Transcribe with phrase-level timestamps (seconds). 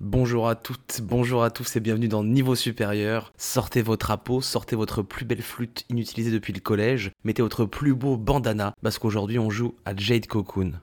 [0.00, 3.32] Bonjour à toutes, bonjour à tous et bienvenue dans Niveau Supérieur.
[3.36, 7.94] Sortez votre drapeau, sortez votre plus belle flûte inutilisée depuis le collège, mettez votre plus
[7.96, 10.74] beau bandana parce qu'aujourd'hui on joue à Jade Cocoon.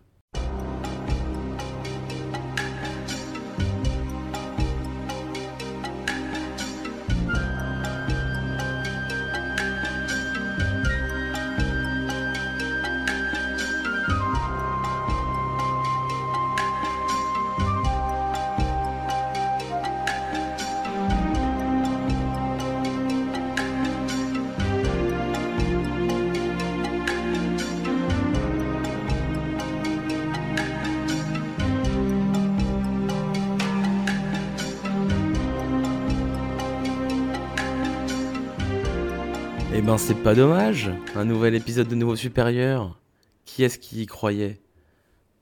[40.07, 43.01] C'est pas dommage, un nouvel épisode de Nouveau Supérieur.
[43.43, 44.61] Qui est-ce qui y croyait?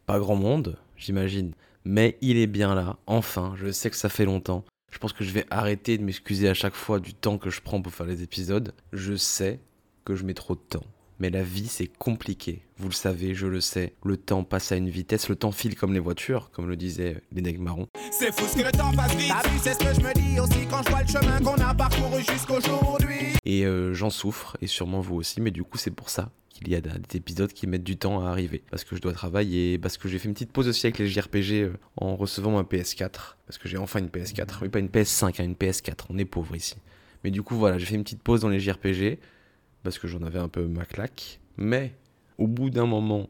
[0.06, 1.52] Pas grand monde, j'imagine.
[1.84, 4.64] Mais il est bien là, enfin, je sais que ça fait longtemps.
[4.90, 7.60] Je pense que je vais arrêter de m'excuser à chaque fois du temps que je
[7.60, 8.74] prends pour faire les épisodes.
[8.94, 9.60] Je sais
[10.06, 10.86] que je mets trop de temps.
[11.24, 12.64] Mais la vie, c'est compliqué.
[12.76, 13.94] Vous le savez, je le sais.
[14.04, 17.22] Le temps passe à une vitesse, le temps file comme les voitures, comme le disait
[17.32, 17.88] Lénègue Marron.
[18.12, 19.32] C'est fou ce que le temps passe vite.
[19.32, 21.74] Vu, c'est ce que je me dis aussi quand je vois le chemin qu'on a
[21.74, 23.38] parcouru jusqu'aujourd'hui.
[23.46, 26.68] Et euh, j'en souffre, et sûrement vous aussi, mais du coup, c'est pour ça qu'il
[26.68, 28.62] y a des épisodes qui mettent du temps à arriver.
[28.70, 31.08] Parce que je dois travailler, parce que j'ai fait une petite pause aussi avec les
[31.08, 33.38] JRPG euh, en recevant ma PS4.
[33.48, 34.58] Parce que j'ai enfin une PS4.
[34.64, 36.08] Oui, pas une PS5, hein, une PS4.
[36.10, 36.76] On est pauvre ici.
[37.24, 39.20] Mais du coup, voilà, j'ai fait une petite pause dans les JRPG
[39.84, 41.40] parce que j'en avais un peu ma claque.
[41.58, 41.94] Mais
[42.38, 43.30] au bout d'un moment,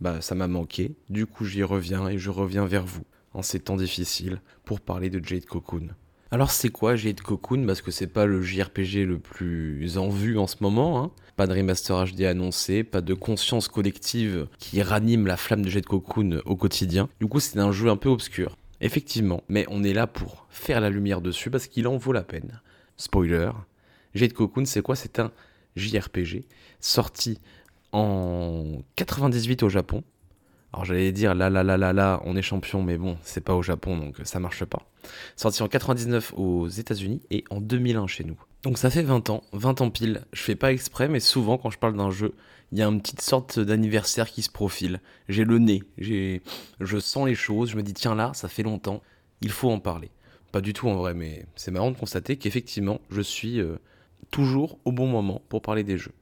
[0.00, 0.94] bah ça m'a manqué.
[1.08, 5.10] Du coup, j'y reviens et je reviens vers vous en ces temps difficiles pour parler
[5.10, 5.88] de Jade Cocoon.
[6.30, 7.66] Alors c'est quoi Jade Cocoon?
[7.66, 11.02] Parce que c'est pas le JRPG le plus en vue en ce moment.
[11.02, 11.10] Hein.
[11.36, 15.86] Pas de remaster HD annoncé, pas de conscience collective qui ranime la flamme de Jade
[15.86, 17.08] Cocoon au quotidien.
[17.20, 18.56] Du coup, c'est un jeu un peu obscur.
[18.80, 22.24] Effectivement, mais on est là pour faire la lumière dessus parce qu'il en vaut la
[22.24, 22.60] peine.
[22.96, 23.50] Spoiler,
[24.14, 24.96] Jade Cocoon, c'est quoi?
[24.96, 25.30] C'est un
[25.76, 26.44] JRPG,
[26.80, 27.38] sorti
[27.92, 30.02] en 98 au Japon.
[30.72, 33.54] Alors j'allais dire là là là là là, on est champion, mais bon, c'est pas
[33.54, 34.82] au Japon donc ça marche pas.
[35.36, 38.38] Sorti en 99 aux États-Unis et en 2001 chez nous.
[38.62, 40.22] Donc ça fait 20 ans, 20 ans pile.
[40.32, 42.34] Je fais pas exprès, mais souvent quand je parle d'un jeu,
[42.72, 45.00] il y a une petite sorte d'anniversaire qui se profile.
[45.28, 46.42] J'ai le nez, j'ai,
[46.80, 49.02] je sens les choses, je me dis tiens là, ça fait longtemps,
[49.40, 50.10] il faut en parler.
[50.52, 53.76] Pas du tout en vrai, mais c'est marrant de constater qu'effectivement, je suis euh,
[54.30, 56.12] toujours au bon moment pour parler des jeux.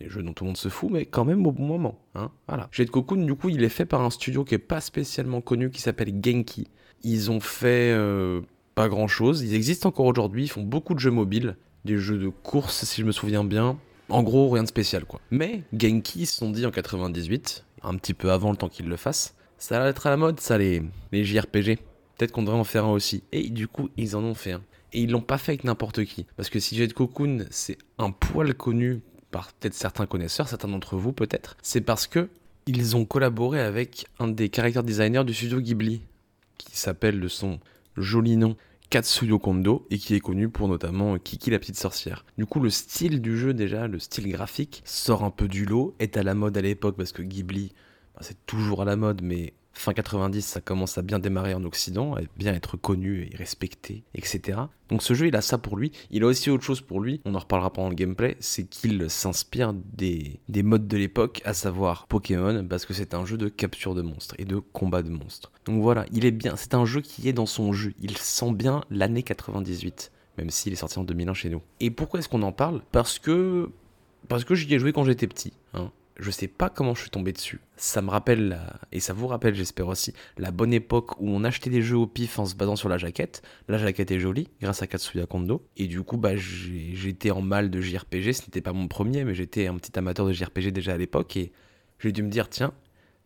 [0.00, 1.98] Des jeux dont tout le monde se fout, mais quand même au bon moment.
[2.14, 2.68] Hein voilà.
[2.72, 5.70] Jade Cocoon, du coup, il est fait par un studio qui est pas spécialement connu,
[5.70, 6.66] qui s'appelle Genki.
[7.04, 8.40] Ils ont fait euh,
[8.74, 9.42] pas grand chose.
[9.42, 10.44] Ils existent encore aujourd'hui.
[10.44, 13.78] Ils font beaucoup de jeux mobiles, des jeux de course, si je me souviens bien.
[14.08, 15.20] En gros, rien de spécial, quoi.
[15.30, 18.96] Mais Genki se sont dit en 98, un petit peu avant le temps qu'ils le
[18.96, 20.82] fassent, ça va être à la mode, ça, les,
[21.12, 21.78] les JRPG.
[22.18, 23.22] Peut-être qu'on devrait en faire un aussi.
[23.30, 24.62] Et du coup, ils en ont fait un.
[24.92, 26.26] Et ils l'ont pas fait avec n'importe qui.
[26.36, 30.96] Parce que si Jade Cocoon, c'est un poil connu par peut-être certains connaisseurs, certains d'entre
[30.96, 32.28] vous peut-être, c'est parce que
[32.66, 36.02] ils ont collaboré avec un des character designers du studio Ghibli,
[36.58, 37.58] qui s'appelle de son
[37.96, 38.56] joli nom
[38.88, 42.24] Katsuyo Kondo, et qui est connu pour notamment Kiki la petite sorcière.
[42.36, 45.94] Du coup, le style du jeu déjà, le style graphique, sort un peu du lot,
[45.98, 47.72] est à la mode à l'époque, parce que Ghibli,
[48.14, 51.64] bah, c'est toujours à la mode, mais fin 90, ça commence à bien démarrer en
[51.64, 54.60] Occident, à bien être connu et respecté, etc.
[54.88, 55.92] Donc ce jeu, il a ça pour lui.
[56.10, 59.10] Il a aussi autre chose pour lui, on en reparlera pendant le gameplay, c'est qu'il
[59.10, 63.48] s'inspire des, des modes de l'époque, à savoir Pokémon, parce que c'est un jeu de
[63.48, 65.50] capture de monstres et de combat de monstres.
[65.64, 68.52] Donc voilà, il est bien, c'est un jeu qui est dans son jeu, il sent
[68.52, 71.60] bien l'année 98 même s'il est sorti en 2001 chez nous.
[71.80, 72.80] Et pourquoi est-ce qu'on en parle?
[72.90, 73.70] Parce que
[74.28, 75.52] parce que j'y ai joué quand j'étais petit.
[76.22, 77.58] Je sais pas comment je suis tombé dessus.
[77.76, 78.56] Ça me rappelle,
[78.92, 82.06] et ça vous rappelle, j'espère aussi, la bonne époque où on achetait des jeux au
[82.06, 83.42] pif en se basant sur la jaquette.
[83.66, 85.66] La jaquette est jolie, grâce à Katsuya Kondo.
[85.76, 88.34] Et du coup, bah, j'étais en mal de JRPG.
[88.34, 91.36] Ce n'était pas mon premier, mais j'étais un petit amateur de JRPG déjà à l'époque.
[91.36, 91.50] Et
[91.98, 92.72] j'ai dû me dire, tiens,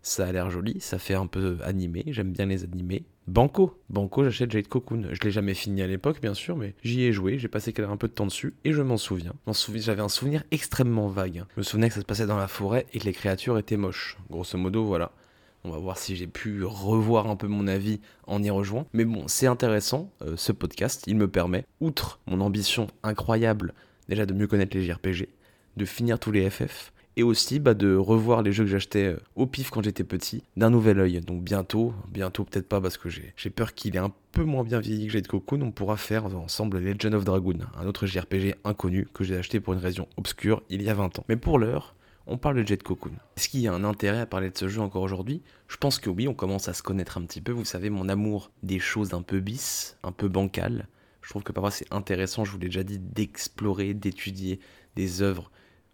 [0.06, 3.04] ça a l'air joli, ça fait un peu animé, j'aime bien les animés.
[3.26, 5.08] Banco, Banco, j'achète Jade Cocoon.
[5.10, 7.96] Je l'ai jamais fini à l'époque, bien sûr, mais j'y ai joué, j'ai passé un
[7.96, 9.34] peu de temps dessus et je m'en souviens.
[9.74, 11.44] J'avais un souvenir extrêmement vague.
[11.54, 13.76] Je me souvenais que ça se passait dans la forêt et que les créatures étaient
[13.76, 14.16] moches.
[14.30, 15.10] Grosso modo, voilà.
[15.64, 18.86] On va voir si j'ai pu revoir un peu mon avis en y rejoignant.
[18.92, 21.02] Mais bon, c'est intéressant, euh, ce podcast.
[21.08, 23.74] Il me permet, outre mon ambition incroyable,
[24.08, 25.28] déjà de mieux connaître les JRPG,
[25.76, 29.20] de finir tous les FF, et aussi bah, de revoir les jeux que j'achetais euh,
[29.34, 31.20] au pif quand j'étais petit d'un nouvel œil.
[31.20, 34.80] Donc bientôt, bientôt peut-être pas parce que j'ai peur qu'il ait un peu moins bien
[34.80, 39.08] vieilli que Jade Cocoon, on pourra faire ensemble Legend of Dragoon, un autre JRPG inconnu
[39.14, 41.24] que j'ai acheté pour une raison obscure il y a 20 ans.
[41.28, 41.94] Mais pour l'heure,
[42.26, 43.12] on parle de Jet Cocoon.
[43.36, 45.42] Est-ce qu'il y a un intérêt à parler de ce jeu encore aujourd'hui?
[45.68, 47.52] Je pense que oui, on commence à se connaître un petit peu.
[47.52, 50.88] Vous savez, mon amour des choses un peu bis, un peu bancales.
[51.22, 54.60] Je trouve que parfois c'est intéressant, je vous l'ai déjà dit, d'explorer, d'étudier
[54.96, 55.50] des œuvres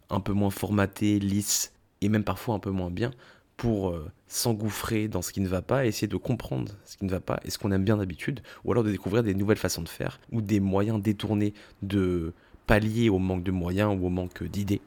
[0.09, 3.11] un peu moins formatées, lisses, et même parfois un peu moins bien,
[3.57, 7.11] pour euh, s'engouffrer dans ce qui ne va pas, essayer de comprendre ce qui ne
[7.11, 9.81] va pas et ce qu'on aime bien d'habitude, ou alors de découvrir des nouvelles façons
[9.81, 12.33] de faire, ou des moyens détournés de
[12.67, 14.81] pallier au manque de moyens ou au manque d'idées.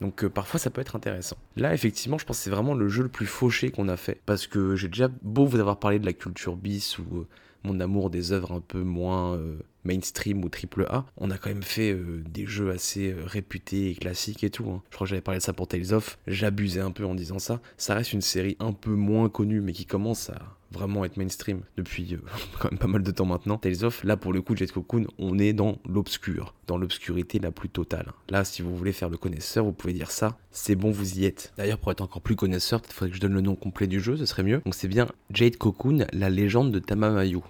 [0.00, 1.36] Donc euh, parfois ça peut être intéressant.
[1.56, 4.20] Là effectivement je pense que c'est vraiment le jeu le plus fauché qu'on a fait.
[4.26, 7.26] Parce que j'ai déjà beau vous avoir parlé de la culture bis ou euh,
[7.64, 11.50] mon amour des œuvres un peu moins euh, mainstream ou triple A, on a quand
[11.50, 11.96] même fait
[12.28, 14.68] des jeux assez réputés et classiques et tout.
[14.70, 14.82] hein.
[14.90, 17.38] Je crois que j'avais parlé de ça pour Tales of, j'abusais un peu en disant
[17.38, 17.60] ça.
[17.76, 21.62] Ça reste une série un peu moins connue mais qui commence à vraiment être mainstream
[21.76, 22.18] depuis euh,
[22.58, 23.58] quand même pas mal de temps maintenant.
[23.58, 27.50] Tales of, là pour le coup, Jet Cocoon, on est dans l'obscur, dans l'obscurité la
[27.50, 28.12] plus totale.
[28.28, 31.24] Là, si vous voulez faire le connaisseur, vous pouvez dire ça, c'est bon, vous y
[31.24, 31.52] êtes.
[31.56, 34.00] D'ailleurs, pour être encore plus connaisseur, peut-être faudrait que je donne le nom complet du
[34.00, 34.60] jeu, ce serait mieux.
[34.64, 37.40] Donc c'est bien Jade Cocoon, la légende de Tamamayu.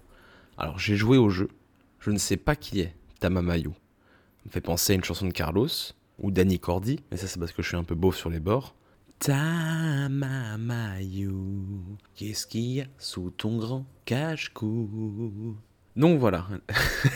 [0.58, 1.48] Alors j'ai joué au jeu,
[2.00, 3.70] je ne sais pas qui est Tamamayu.
[3.70, 5.68] Ça me fait penser à une chanson de Carlos
[6.18, 8.40] ou Danny Cordy, mais ça c'est parce que je suis un peu beau sur les
[8.40, 8.74] bords.
[9.24, 11.30] Tamamayu,
[12.16, 15.56] qu'est-ce qu'il y a sous ton grand cache-cou?
[15.94, 16.48] Donc voilà,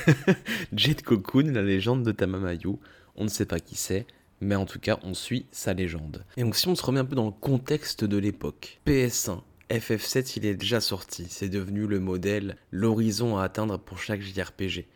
[0.73, 2.77] Jet Cocoon, la légende de Tamamayu.
[3.17, 4.07] On ne sait pas qui c'est,
[4.41, 6.25] mais en tout cas, on suit sa légende.
[6.37, 10.35] Et donc si on se remet un peu dans le contexte de l'époque, PS1, FF7,
[10.37, 11.27] il est déjà sorti.
[11.29, 14.87] C'est devenu le modèle, l'horizon à atteindre pour chaque JRPG.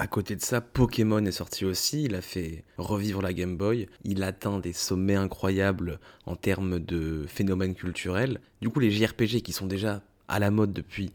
[0.00, 3.86] À côté de ça, Pokémon est sorti aussi, il a fait revivre la Game Boy,
[4.02, 8.40] il atteint des sommets incroyables en termes de phénomènes culturels.
[8.62, 11.12] Du coup, les JRPG qui sont déjà à la mode depuis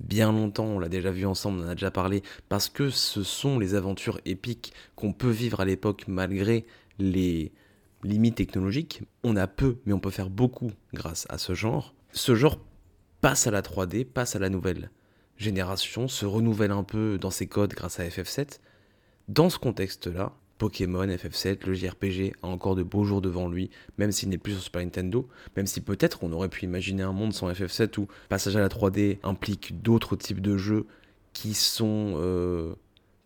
[0.00, 3.22] bien longtemps, on l'a déjà vu ensemble, on en a déjà parlé, parce que ce
[3.22, 6.66] sont les aventures épiques qu'on peut vivre à l'époque malgré
[6.98, 7.52] les
[8.04, 9.00] limites technologiques.
[9.24, 11.94] On a peu, mais on peut faire beaucoup grâce à ce genre.
[12.12, 12.58] Ce genre
[13.22, 14.90] passe à la 3D, passe à la nouvelle
[15.38, 18.60] génération, se renouvelle un peu dans ses codes grâce à FF7.
[19.28, 24.12] Dans ce contexte-là, Pokémon, FF7, le JRPG a encore de beaux jours devant lui, même
[24.12, 27.32] s'il n'est plus sur Super Nintendo, même si peut-être on aurait pu imaginer un monde
[27.32, 30.86] sans FF7 où passage à la 3D implique d'autres types de jeux
[31.32, 32.74] qui sont euh,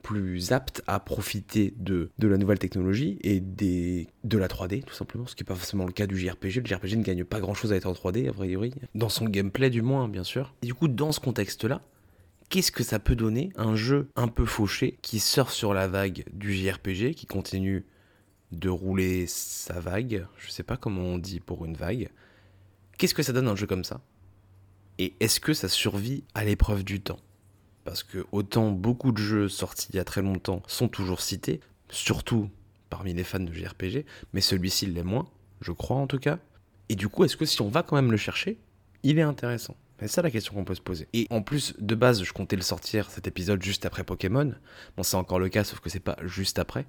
[0.02, 4.94] plus aptes à profiter de, de la nouvelle technologie et des, de la 3D, tout
[4.94, 6.56] simplement, ce qui n'est pas forcément le cas du JRPG.
[6.56, 9.70] Le JRPG ne gagne pas grand-chose à être en 3D, a priori, dans son gameplay
[9.70, 10.54] du moins, bien sûr.
[10.62, 11.82] Du coup, dans ce contexte-là,
[12.50, 16.24] qu'est-ce que ça peut donner un jeu un peu fauché qui surfe sur la vague
[16.32, 17.86] du JRPG, qui continue
[18.52, 22.10] de rouler sa vague, je sais pas comment on dit pour une vague.
[22.98, 24.00] Qu'est-ce que ça donne un jeu comme ça?
[24.98, 27.20] Et est-ce que ça survit à l'épreuve du temps?
[27.84, 31.60] Parce que autant beaucoup de jeux sortis il y a très longtemps sont toujours cités,
[31.88, 32.50] surtout
[32.90, 35.30] parmi les fans de JRPG, mais celui-ci l'est moins,
[35.60, 36.40] je crois en tout cas.
[36.88, 38.58] Et du coup, est-ce que si on va quand même le chercher,
[39.04, 39.76] il est intéressant?
[40.00, 41.08] C'est ça la question qu'on peut se poser.
[41.12, 44.52] Et en plus, de base, je comptais le sortir cet épisode juste après Pokémon.
[44.96, 46.86] Bon, c'est encore le cas, sauf que c'est pas juste après.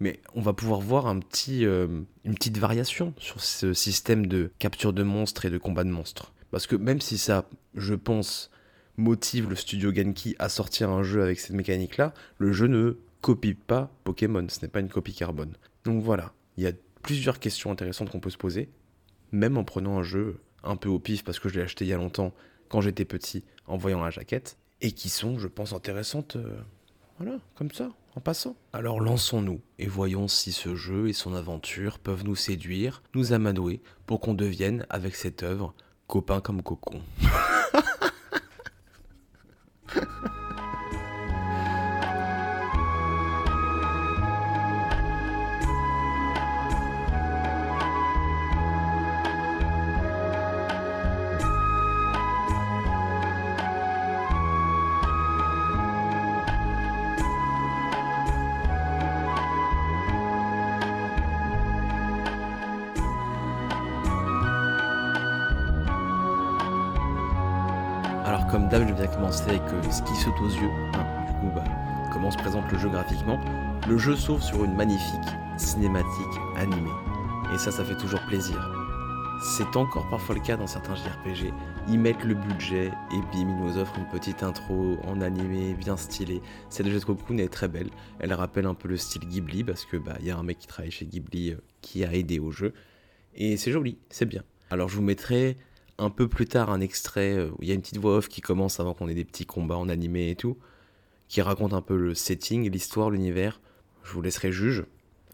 [0.00, 1.86] Mais on va pouvoir voir un petit, euh,
[2.24, 6.32] une petite variation sur ce système de capture de monstres et de combat de monstres.
[6.50, 8.50] Parce que même si ça, je pense,
[8.96, 13.54] motive le studio Genki à sortir un jeu avec cette mécanique-là, le jeu ne copie
[13.54, 14.46] pas Pokémon.
[14.48, 15.54] Ce n'est pas une copie carbone.
[15.84, 16.72] Donc voilà, il y a
[17.02, 18.68] plusieurs questions intéressantes qu'on peut se poser,
[19.32, 21.88] même en prenant un jeu un peu au pif parce que je l'ai acheté il
[21.88, 22.32] y a longtemps
[22.68, 26.60] quand j'étais petit en voyant la jaquette et qui sont, je pense, intéressantes, euh,
[27.18, 28.56] voilà, comme ça, en passant.
[28.72, 33.80] Alors lançons-nous et voyons si ce jeu et son aventure peuvent nous séduire, nous amadouer
[34.06, 35.74] pour qu'on devienne, avec cette œuvre,
[36.06, 37.02] copains comme cocon.
[68.58, 70.70] comme d'hab, je vais commencer avec euh, ce qui saute aux yeux.
[70.94, 71.62] Hein, du coup, bah,
[72.12, 73.38] comment se présente le jeu graphiquement?
[73.88, 76.90] Le jeu s'ouvre sur une magnifique cinématique animée.
[77.54, 78.58] Et ça, ça fait toujours plaisir.
[79.44, 81.52] C'est encore parfois le cas dans certains JRPG.
[81.88, 85.96] Ils mettent le budget et bim, ils nous offrent une petite intro en animé bien
[85.96, 86.42] stylée.
[86.68, 87.90] Celle de Cocoon est très belle.
[88.18, 90.58] Elle rappelle un peu le style Ghibli parce que bah il y a un mec
[90.58, 92.74] qui travaille chez Ghibli euh, qui a aidé au jeu.
[93.36, 94.42] Et c'est joli, c'est bien.
[94.70, 95.56] Alors je vous mettrai
[95.98, 98.28] un peu plus tard un extrait euh, où il y a une petite voix off
[98.28, 100.56] qui commence avant qu'on ait des petits combats en animé et tout,
[101.28, 103.60] qui raconte un peu le setting, l'histoire, l'univers.
[104.04, 104.84] Je vous laisserai juge.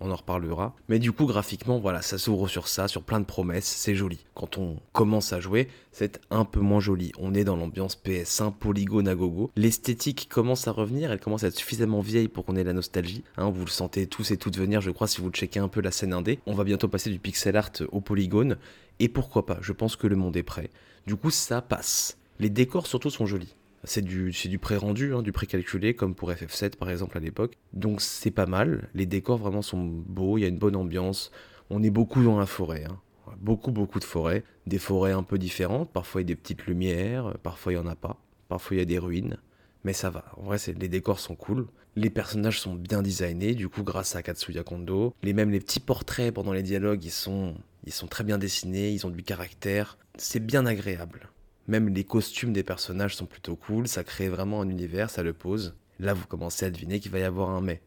[0.00, 0.74] On en reparlera.
[0.88, 4.24] Mais du coup, graphiquement, voilà, ça s'ouvre sur ça, sur plein de promesses, c'est joli.
[4.34, 7.12] Quand on commence à jouer, c'est un peu moins joli.
[7.18, 9.50] On est dans l'ambiance PS1, polygone à gogo.
[9.56, 13.24] L'esthétique commence à revenir, elle commence à être suffisamment vieille pour qu'on ait la nostalgie.
[13.36, 15.80] Hein, vous le sentez tous et toutes venir, je crois, si vous checkez un peu
[15.80, 16.40] la scène indé.
[16.46, 18.56] On va bientôt passer du pixel art au polygone.
[19.00, 20.70] Et pourquoi pas, je pense que le monde est prêt.
[21.06, 22.16] Du coup, ça passe.
[22.38, 23.54] Les décors surtout sont jolis.
[23.84, 27.54] C'est du, du pré-rendu, hein, du pré-calculé, comme pour FF7 par exemple à l'époque.
[27.72, 28.88] Donc c'est pas mal.
[28.94, 31.30] Les décors vraiment sont beaux, il y a une bonne ambiance.
[31.70, 32.84] On est beaucoup dans la forêt.
[32.84, 32.98] Hein.
[33.40, 34.44] Beaucoup, beaucoup de forêts.
[34.66, 35.90] Des forêts un peu différentes.
[35.92, 38.18] Parfois il y a des petites lumières, parfois il n'y en a pas.
[38.48, 39.38] Parfois il y a des ruines.
[39.84, 40.24] Mais ça va.
[40.38, 41.66] En vrai, les décors sont cool.
[41.94, 45.14] Les personnages sont bien designés, du coup, grâce à Katsuya Kondo.
[45.22, 49.06] Les, même les petits portraits pendant les dialogues, sont, ils sont très bien dessinés, ils
[49.06, 49.98] ont du caractère.
[50.16, 51.28] C'est bien agréable.
[51.66, 55.32] Même les costumes des personnages sont plutôt cool, ça crée vraiment un univers, ça le
[55.32, 55.74] pose.
[55.98, 57.80] Là, vous commencez à deviner qu'il va y avoir un mais.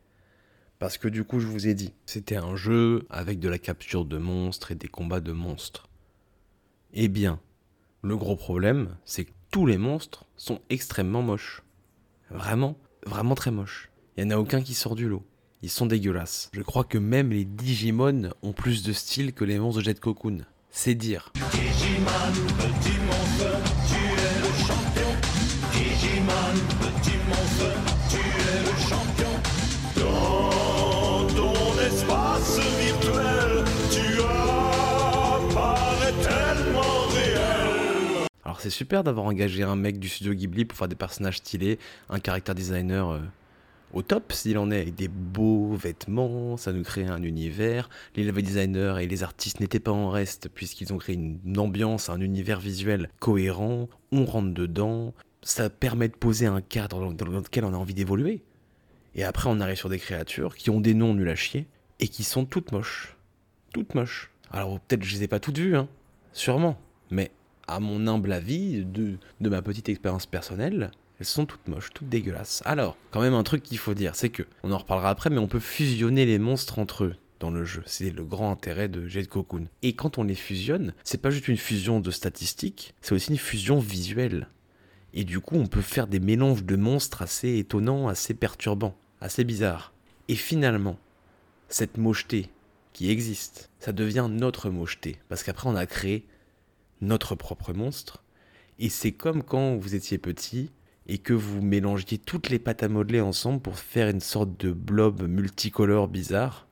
[0.79, 4.05] Parce que du coup, je vous ai dit, c'était un jeu avec de la capture
[4.05, 5.89] de monstres et des combats de monstres.
[6.93, 7.39] Eh bien,
[8.03, 11.63] le gros problème, c'est que tous les monstres sont extrêmement moches.
[12.29, 13.89] Vraiment, vraiment très moches.
[14.17, 15.23] Il n'y en a aucun qui sort du lot.
[15.63, 16.49] Ils sont dégueulasses.
[16.53, 19.99] Je crois que même les Digimon ont plus de style que les monstres de Jet
[19.99, 20.45] Cocoon.
[20.69, 21.31] C'est dire.
[38.43, 41.77] Alors c'est super d'avoir engagé un mec du studio Ghibli pour faire des personnages stylés,
[42.09, 43.19] un caractère designer euh,
[43.93, 47.89] au top s'il en est, avec des beaux vêtements, ça nous crée un univers.
[48.15, 52.09] Les level designers et les artistes n'étaient pas en reste puisqu'ils ont créé une ambiance,
[52.09, 57.65] un univers visuel cohérent, on rentre dedans, ça permet de poser un cadre dans lequel
[57.65, 58.41] on a envie d'évoluer.
[59.15, 61.65] Et après on arrive sur des créatures qui ont des noms nuls à chier
[61.99, 63.15] et qui sont toutes moches.
[63.73, 64.31] Toutes moches.
[64.51, 65.87] Alors peut-être je les ai pas toutes vues, hein,
[66.33, 66.79] sûrement,
[67.09, 67.31] mais
[67.67, 72.09] à mon humble avis, de, de ma petite expérience personnelle, elles sont toutes moches, toutes
[72.09, 72.61] dégueulasses.
[72.65, 75.39] Alors, quand même un truc qu'il faut dire, c'est que, on en reparlera après, mais
[75.39, 77.83] on peut fusionner les monstres entre eux dans le jeu.
[77.85, 79.67] C'est le grand intérêt de Jet Cocoon.
[79.81, 83.37] Et quand on les fusionne, c'est pas juste une fusion de statistiques, c'est aussi une
[83.37, 84.47] fusion visuelle.
[85.13, 89.43] Et du coup, on peut faire des mélanges de monstres assez étonnants, assez perturbants, assez
[89.43, 89.93] bizarres.
[90.27, 90.97] Et finalement,
[91.69, 92.49] cette mocheté
[92.93, 95.17] qui existe, ça devient notre mocheté.
[95.29, 96.25] Parce qu'après, on a créé
[97.01, 98.23] notre propre monstre.
[98.79, 100.69] Et c'est comme quand vous étiez petit
[101.07, 104.71] et que vous mélangiez toutes les pâtes à modeler ensemble pour faire une sorte de
[104.71, 106.67] blob multicolore bizarre.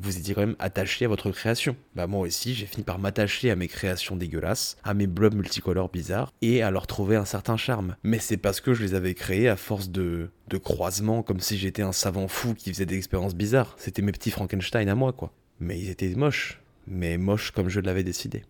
[0.00, 1.74] Vous étiez quand même attaché à votre création.
[1.96, 5.90] Bah moi aussi, j'ai fini par m'attacher à mes créations dégueulasses, à mes blobs multicolores
[5.90, 7.96] bizarres, et à leur trouver un certain charme.
[8.04, 11.58] Mais c'est parce que je les avais créés à force de, de croisements, comme si
[11.58, 13.74] j'étais un savant fou qui faisait des expériences bizarres.
[13.76, 15.32] C'était mes petits Frankenstein à moi, quoi.
[15.58, 16.60] Mais ils étaient moches.
[16.86, 18.44] Mais moches comme je l'avais décidé.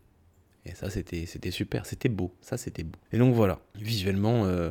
[0.67, 2.99] Et ça, c'était, super, c'était beau, ça, c'était beau.
[3.13, 4.71] Et donc voilà, visuellement, euh,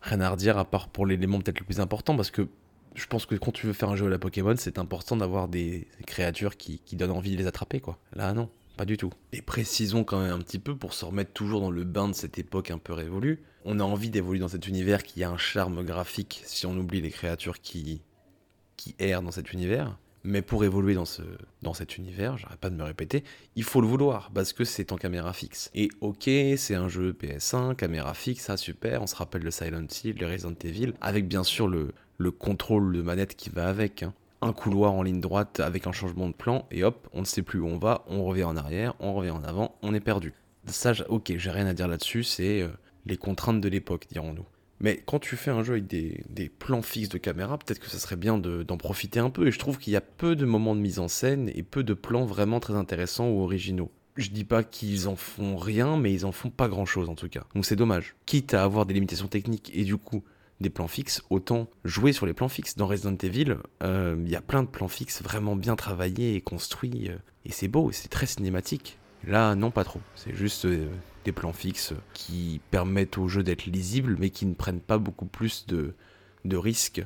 [0.00, 2.48] rien à redire à part pour l'élément peut-être le plus important, parce que
[2.94, 5.48] je pense que quand tu veux faire un jeu à la Pokémon, c'est important d'avoir
[5.48, 7.98] des créatures qui, qui, donnent envie de les attraper, quoi.
[8.14, 9.12] Là, non, pas du tout.
[9.32, 12.14] Et précisons quand même un petit peu, pour se remettre toujours dans le bain de
[12.14, 15.36] cette époque un peu révolue, on a envie d'évoluer dans cet univers qui a un
[15.36, 18.02] charme graphique, si on oublie les créatures qui,
[18.76, 19.98] qui errent dans cet univers.
[20.22, 21.22] Mais pour évoluer dans, ce,
[21.62, 23.24] dans cet univers, j'arrête pas de me répéter,
[23.56, 25.70] il faut le vouloir, parce que c'est en caméra fixe.
[25.74, 29.86] Et ok, c'est un jeu PS1, caméra fixe, ça super, on se rappelle le Silent
[30.04, 34.02] Hill, le Resident Evil, avec bien sûr le, le contrôle de manette qui va avec.
[34.02, 34.12] Hein.
[34.42, 37.42] Un couloir en ligne droite avec un changement de plan, et hop, on ne sait
[37.42, 40.34] plus où on va, on revient en arrière, on revient en avant, on est perdu.
[40.66, 42.68] Ça, ok, j'ai rien à dire là-dessus, c'est euh,
[43.06, 44.44] les contraintes de l'époque, dirons-nous.
[44.80, 47.98] Mais quand tu fais un jeu avec des, plans fixes de caméra, peut-être que ça
[47.98, 49.46] serait bien d'en profiter un peu.
[49.46, 51.84] Et je trouve qu'il y a peu de moments de mise en scène et peu
[51.84, 53.90] de plans vraiment très intéressants ou originaux.
[54.16, 57.14] Je dis pas qu'ils en font rien, mais ils en font pas grand chose en
[57.14, 57.44] tout cas.
[57.54, 58.16] Donc c'est dommage.
[58.26, 60.24] Quitte à avoir des limitations techniques et du coup
[60.60, 62.76] des plans fixes, autant jouer sur les plans fixes.
[62.76, 66.40] Dans Resident Evil, euh, il y a plein de plans fixes vraiment bien travaillés et
[66.40, 67.08] construits.
[67.08, 68.98] Euh, et c'est beau, c'est très cinématique.
[69.26, 70.00] Là, non, pas trop.
[70.14, 70.88] C'est juste euh,
[71.24, 75.26] des plans fixes qui permettent au jeu d'être lisible, mais qui ne prennent pas beaucoup
[75.26, 75.94] plus de,
[76.56, 77.04] risques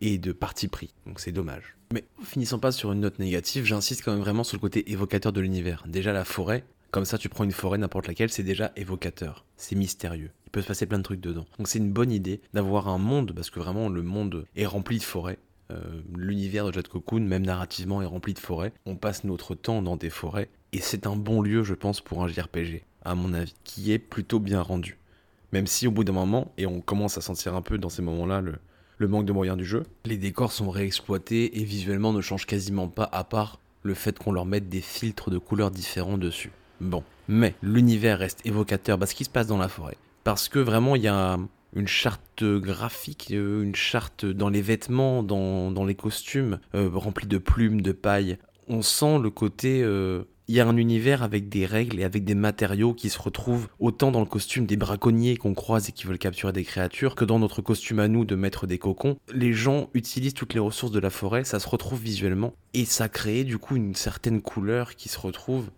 [0.00, 0.94] et de parti pris.
[1.06, 1.76] Donc c'est dommage.
[1.92, 5.32] Mais finissant pas sur une note négative, j'insiste quand même vraiment sur le côté évocateur
[5.32, 5.84] de l'univers.
[5.86, 9.44] Déjà la forêt, comme ça tu prends une forêt n'importe laquelle, c'est déjà évocateur.
[9.56, 10.30] C'est mystérieux.
[10.46, 11.46] Il peut se passer plein de trucs dedans.
[11.58, 14.98] Donc c'est une bonne idée d'avoir un monde, parce que vraiment le monde est rempli
[14.98, 15.38] de forêts.
[15.70, 18.72] Euh, l'univers de Jet Cocoon, même narrativement, est rempli de forêts.
[18.86, 20.48] On passe notre temps dans des forêts.
[20.72, 23.98] Et c'est un bon lieu, je pense, pour un JRPG à mon avis, qui est
[23.98, 24.98] plutôt bien rendu.
[25.52, 28.02] Même si au bout d'un moment, et on commence à sentir un peu dans ces
[28.02, 29.84] moments-là le, manque de moyens du jeu.
[30.04, 34.32] Les décors sont réexploités et visuellement ne changent quasiment pas à part le fait qu'on
[34.32, 36.52] leur mette des filtres de couleurs différents dessus.
[36.80, 39.96] Bon, mais l'univers reste évocateur parce qu'il se passe dans la forêt.
[40.22, 41.38] Parce que vraiment, il y a
[41.74, 47.38] une charte graphique, euh, une charte dans les vêtements, dans, les costumes, euh, remplis de
[47.38, 48.38] plumes, de paille.
[48.68, 49.82] On sent le côté...
[49.82, 53.20] Euh, il y a un univers avec des règles et avec des matériaux qui se
[53.20, 57.14] retrouvent autant dans le costume des braconniers qu'on croise et qui veulent capturer des créatures
[57.14, 59.16] que dans notre costume à nous de mettre des cocons.
[59.32, 63.08] Les gens utilisent toutes les ressources de la forêt, ça se retrouve visuellement et ça
[63.08, 65.70] crée du coup une certaine couleur qui se retrouve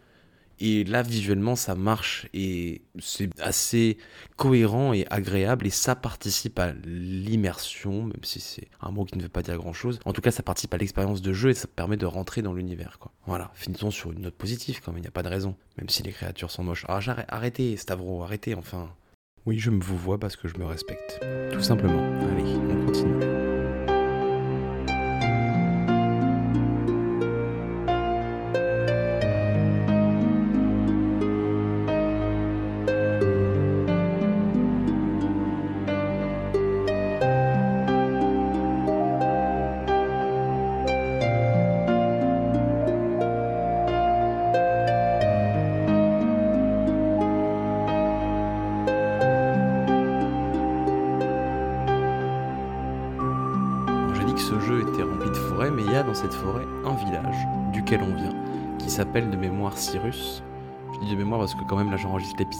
[0.64, 3.98] et là, visuellement, ça marche et c'est assez
[4.36, 9.24] cohérent et agréable et ça participe à l'immersion, même si c'est un mot qui ne
[9.24, 9.98] veut pas dire grand chose.
[10.04, 12.54] En tout cas, ça participe à l'expérience de jeu et ça permet de rentrer dans
[12.54, 13.10] l'univers, quoi.
[13.26, 15.88] Voilà, finissons sur une note positive quand même, il n'y a pas de raison, même
[15.88, 16.84] si les créatures sont moches.
[16.86, 18.94] Ah, arrêtez, Stavro, arrêtez enfin.
[19.44, 21.20] Oui, je me vous vois parce que je me respecte.
[21.52, 22.04] Tout simplement.
[22.20, 23.41] Allez, on continue.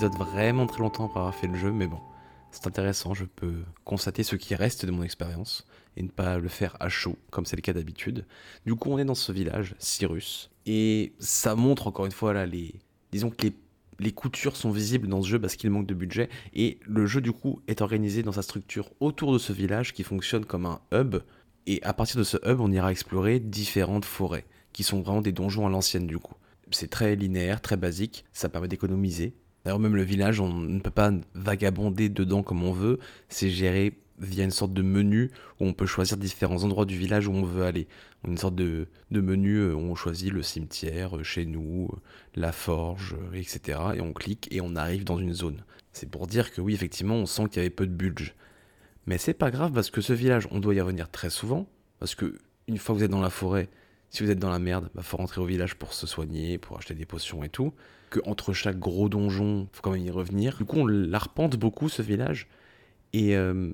[0.02, 2.00] L'épisode vraiment très longtemps après avoir fait le jeu, mais bon,
[2.50, 5.64] c'est intéressant, je peux constater ce qui reste de mon expérience
[5.96, 8.26] et ne pas le faire à chaud, comme c'est le cas d'habitude.
[8.66, 12.46] Du coup, on est dans ce village, Cyrus, et ça montre encore une fois là
[12.46, 12.74] les...
[13.12, 13.54] Disons que les
[13.98, 17.20] les coutures sont visibles dans ce jeu parce qu'il manque de budget et le jeu
[17.20, 20.80] du coup est organisé dans sa structure autour de ce village qui fonctionne comme un
[20.92, 21.18] hub
[21.66, 25.30] et à partir de ce hub, on ira explorer différentes forêts, qui sont vraiment des
[25.30, 26.34] donjons à l'ancienne du coup.
[26.72, 29.34] C'est très linéaire, très basique, ça permet d'économiser.
[29.64, 33.98] D'ailleurs, même le village, on ne peut pas vagabonder dedans comme on veut, c'est géré
[34.18, 37.44] via une sorte de menu où on peut choisir différents endroits du village où on
[37.44, 37.88] veut aller.
[38.26, 41.96] Une sorte de, menu euh, où on choisit le cimetière, euh, chez nous, euh,
[42.36, 43.78] la forge, etc.
[43.96, 45.64] Et on clique et on arrive dans une zone.
[45.92, 48.34] C'est pour dire que oui, effectivement, on sent qu'il y avait peu de budget.
[49.06, 51.66] Mais c'est pas grave parce que ce village, on doit y revenir très souvent.
[51.98, 53.68] Parce que une fois que vous êtes dans la forêt,
[54.12, 56.76] si vous êtes dans la merde, bah faut rentrer au village pour se soigner, pour
[56.76, 57.72] acheter des potions et tout.
[58.10, 60.58] Que entre chaque gros donjon, faut quand même y revenir.
[60.58, 62.46] Du coup, on l'arpente beaucoup ce village
[63.14, 63.72] et, euh,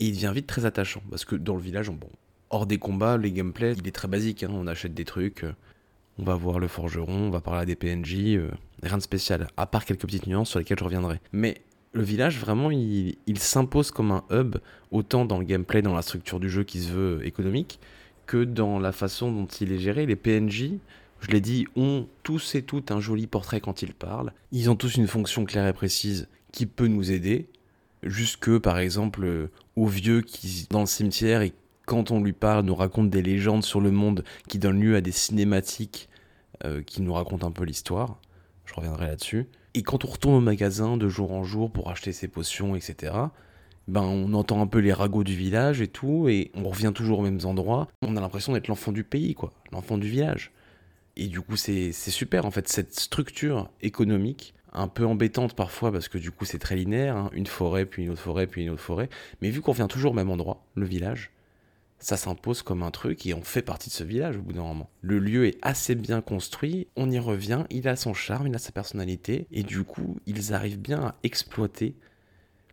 [0.00, 2.08] il devient vite très attachant parce que dans le village, bon,
[2.48, 4.42] hors des combats, les gameplay, il est très basique.
[4.42, 4.50] Hein.
[4.52, 5.52] on achète des trucs, euh,
[6.18, 8.50] on va voir le forgeron, on va parler à des PNJ, euh,
[8.82, 11.20] rien de spécial, à part quelques petites nuances sur lesquelles je reviendrai.
[11.32, 11.60] Mais
[11.92, 14.56] le village, vraiment, il, s'impose comme un hub,
[14.90, 17.78] autant dans le gameplay, dans la structure du jeu qui se veut économique,
[18.26, 20.06] que dans la façon dont il est géré.
[20.06, 20.72] Les PNJ,
[21.20, 24.32] je l'ai dit, ont tous et toutes un joli portrait quand ils parlent.
[24.52, 27.48] Ils ont tous une fonction claire et précise qui peut nous aider,
[28.02, 31.52] jusque par exemple au vieux qui, dans le cimetière, et
[31.86, 35.00] quand on lui parle, nous raconte des légendes sur le monde qui donnent lieu à
[35.00, 36.08] des cinématiques
[36.64, 38.20] euh, qui nous racontent un peu l'histoire.
[38.64, 39.48] Je reviendrai là-dessus.
[39.74, 43.12] Et quand on retourne au magasin de jour en jour pour acheter ses potions, etc.,
[43.88, 47.20] ben on entend un peu les ragots du village et tout, et on revient toujours
[47.20, 47.88] aux mêmes endroits.
[48.02, 50.52] On a l'impression d'être l'enfant du pays, quoi, l'enfant du village.
[51.16, 56.08] Et du coup, c'est super, en fait, cette structure économique, un peu embêtante parfois, parce
[56.08, 58.70] que du coup, c'est très linéaire, hein, une forêt, puis une autre forêt, puis une
[58.70, 59.08] autre forêt,
[59.40, 61.30] mais vu qu'on revient toujours au même endroit, le village,
[62.04, 64.62] ça s'impose comme un truc et on fait partie de ce village au bout d'un
[64.62, 64.90] moment.
[65.00, 68.58] Le lieu est assez bien construit, on y revient, il a son charme, il a
[68.58, 71.94] sa personnalité et du coup ils arrivent bien à exploiter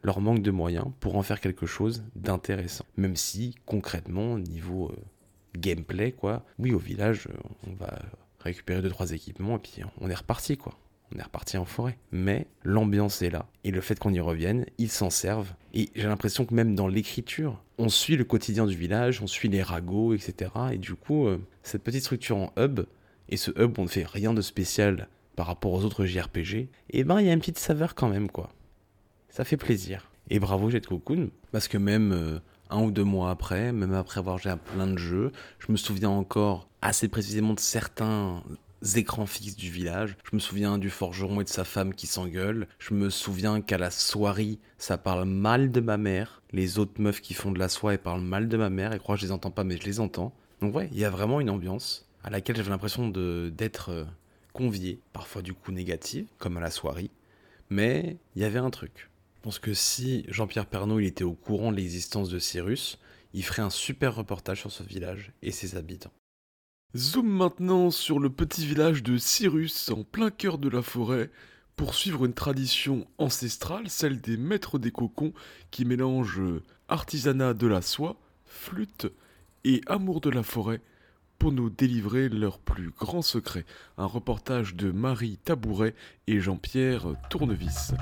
[0.03, 2.85] leur manque de moyens pour en faire quelque chose d'intéressant.
[2.97, 7.37] Même si concrètement niveau euh, gameplay quoi, oui au village euh,
[7.67, 7.99] on va
[8.39, 10.77] récupérer deux trois équipements et puis on est reparti quoi
[11.13, 11.97] on est reparti en forêt.
[12.11, 13.45] Mais l'ambiance est là.
[13.63, 15.53] Et le fait qu'on y revienne, ils s'en servent.
[15.73, 19.49] Et j'ai l'impression que même dans l'écriture, on suit le quotidien du village, on suit
[19.49, 20.51] les ragots, etc.
[20.73, 22.81] Et du coup, euh, cette petite structure en hub,
[23.29, 26.69] et ce hub, on ne fait rien de spécial par rapport aux autres JRPG, et
[26.89, 28.49] eh ben il y a une petite saveur quand même, quoi.
[29.31, 30.11] Ça fait plaisir.
[30.29, 32.39] Et bravo Jet Cocoon, parce que même euh,
[32.69, 35.77] un ou deux mois après, même après avoir joué à plein de jeux, je me
[35.77, 38.43] souviens encore assez précisément de certains
[38.95, 40.17] écrans fixes du village.
[40.29, 42.67] Je me souviens du forgeron et de sa femme qui s'engueulent.
[42.77, 46.41] Je me souviens qu'à la soirée, ça parle mal de ma mère.
[46.51, 48.91] Les autres meufs qui font de la soie, parlent mal de ma mère.
[48.91, 50.33] Et croient que je les entends pas, mais je les entends.
[50.59, 54.05] Donc ouais, il y a vraiment une ambiance à laquelle j'avais l'impression d'être euh,
[54.51, 57.09] convié, parfois du coup négatif, comme à la soirée.
[57.69, 59.10] Mais il y avait un truc.
[59.41, 62.99] Je pense que si Jean-Pierre Pernaud était au courant de l'existence de Cyrus,
[63.33, 66.13] il ferait un super reportage sur ce village et ses habitants.
[66.95, 71.31] Zoom maintenant sur le petit village de Cyrus en plein cœur de la forêt
[71.75, 75.33] pour suivre une tradition ancestrale, celle des maîtres des cocons
[75.71, 79.07] qui mélangent artisanat de la soie, flûte
[79.63, 80.81] et amour de la forêt
[81.39, 83.65] pour nous délivrer leur plus grand secret.
[83.97, 85.95] Un reportage de Marie Tabouret
[86.27, 87.93] et Jean-Pierre Tournevis.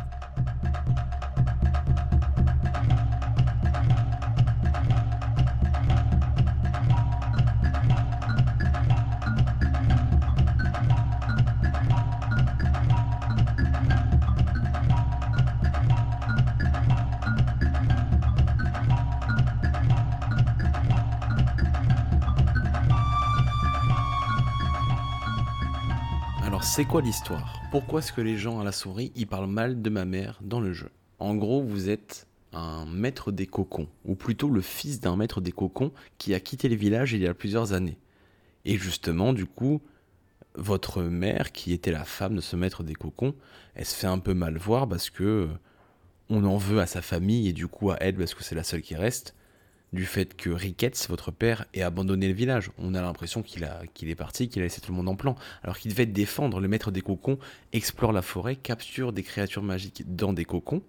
[26.69, 27.63] C'est quoi l'histoire?
[27.71, 30.59] Pourquoi est-ce que les gens à la souris ils parlent mal de ma mère dans
[30.59, 30.91] le jeu?
[31.17, 35.51] En gros, vous êtes un maître des cocons, ou plutôt le fils d'un maître des
[35.51, 37.97] cocons qui a quitté le village il y a plusieurs années.
[38.65, 39.81] Et justement, du coup,
[40.53, 43.33] votre mère, qui était la femme de ce maître des cocons,
[43.73, 45.49] elle se fait un peu mal voir parce que
[46.29, 48.63] on en veut à sa famille et du coup à elle parce que c'est la
[48.63, 49.33] seule qui reste
[49.91, 52.71] du fait que Ricketts, votre père, ait abandonné le village.
[52.77, 55.35] On a l'impression qu'il qu'il est parti, qu'il a laissé tout le monde en plan.
[55.63, 57.39] Alors qu'il devait défendre le maître des cocons,
[57.73, 60.83] explore la forêt, capture des créatures magiques dans des cocons,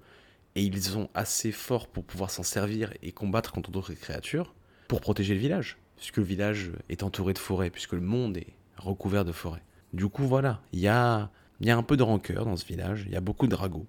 [0.54, 4.54] et ils sont assez forts pour pouvoir s'en servir et combattre contre d'autres créatures
[4.88, 8.54] pour protéger le village, puisque le village est entouré de forêts, puisque le monde est
[8.76, 9.62] recouvert de forêts.
[9.92, 13.04] Du coup, voilà, il y a, y a un peu de rancœur dans ce village,
[13.06, 13.86] il y a beaucoup de ragots.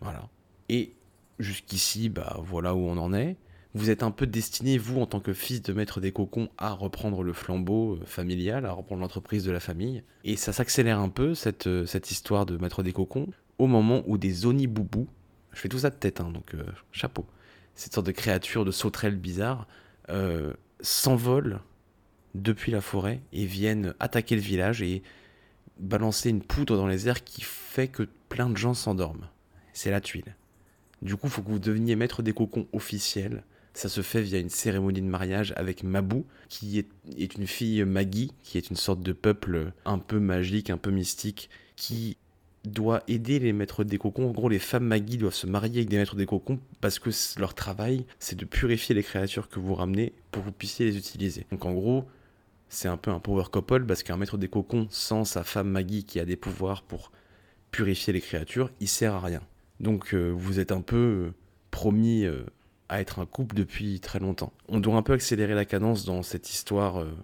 [0.00, 0.28] Voilà.
[0.68, 0.94] Et
[1.38, 3.36] jusqu'ici, bah voilà où on en est
[3.74, 6.72] vous êtes un peu destiné, vous, en tant que fils de maître des cocons, à
[6.72, 10.02] reprendre le flambeau euh, familial, à reprendre l'entreprise de la famille.
[10.24, 13.28] Et ça s'accélère un peu, cette, euh, cette histoire de maître des cocons,
[13.58, 15.06] au moment où des oni-boubous,
[15.52, 17.26] je fais tout ça de tête, hein, donc euh, chapeau,
[17.74, 19.66] cette sorte de créature de sauterelles bizarres,
[20.08, 21.60] euh, s'envolent
[22.34, 25.02] depuis la forêt et viennent attaquer le village et
[25.78, 29.28] balancer une poudre dans les airs qui fait que plein de gens s'endorment.
[29.72, 30.36] C'est la tuile.
[31.02, 34.50] Du coup, faut que vous deveniez maître des cocons officiel ça se fait via une
[34.50, 36.88] cérémonie de mariage avec Mabou, qui est,
[37.36, 41.50] une fille Maggie, qui est une sorte de peuple un peu magique, un peu mystique,
[41.76, 42.16] qui
[42.64, 44.28] doit aider les maîtres des cocons.
[44.28, 47.10] En gros, les femmes Maggie doivent se marier avec des maîtres des cocons parce que
[47.38, 50.98] leur travail, c'est de purifier les créatures que vous ramenez pour que vous puissiez les
[50.98, 51.46] utiliser.
[51.50, 52.04] Donc en gros,
[52.68, 56.04] c'est un peu un power couple parce qu'un maître des cocons sans sa femme Maggie
[56.04, 57.12] qui a des pouvoirs pour
[57.70, 59.40] purifier les créatures, il sert à rien.
[59.80, 61.34] Donc euh, vous êtes un peu euh,
[61.70, 62.44] promis euh,
[62.90, 64.52] à être un couple depuis très longtemps.
[64.68, 67.16] On doit un peu accélérer la cadence dans cette histoire euh,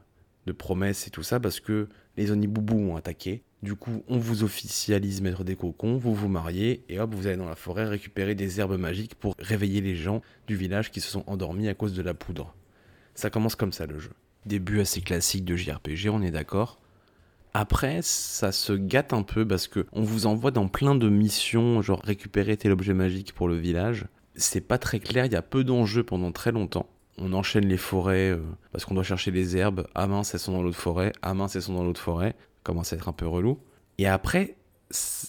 [0.47, 3.43] de promesses et tout ça parce que les Oniboubou ont attaqué.
[3.63, 7.37] Du coup, on vous officialise maître des cocons, vous vous mariez et hop, vous allez
[7.37, 11.11] dans la forêt récupérer des herbes magiques pour réveiller les gens du village qui se
[11.11, 12.55] sont endormis à cause de la poudre.
[13.17, 14.13] Ça commence comme ça le jeu.
[14.45, 16.79] Début assez classique de JRPG, on est d'accord.
[17.55, 21.83] Après, ça se gâte un peu parce que on vous envoie dans plein de missions,
[21.83, 25.43] genre récupérer tel objet magique pour le village c'est pas très clair, il y a
[25.43, 26.89] peu d'enjeux pendant très longtemps.
[27.19, 29.87] On enchaîne les forêts euh, parce qu'on doit chercher les herbes.
[29.95, 31.13] Ah mince, elles sont dans l'autre forêt.
[31.23, 32.35] Ah mince, elles sont dans l'autre forêt.
[32.63, 33.59] Commence à être un peu relou.
[33.99, 34.57] Et après,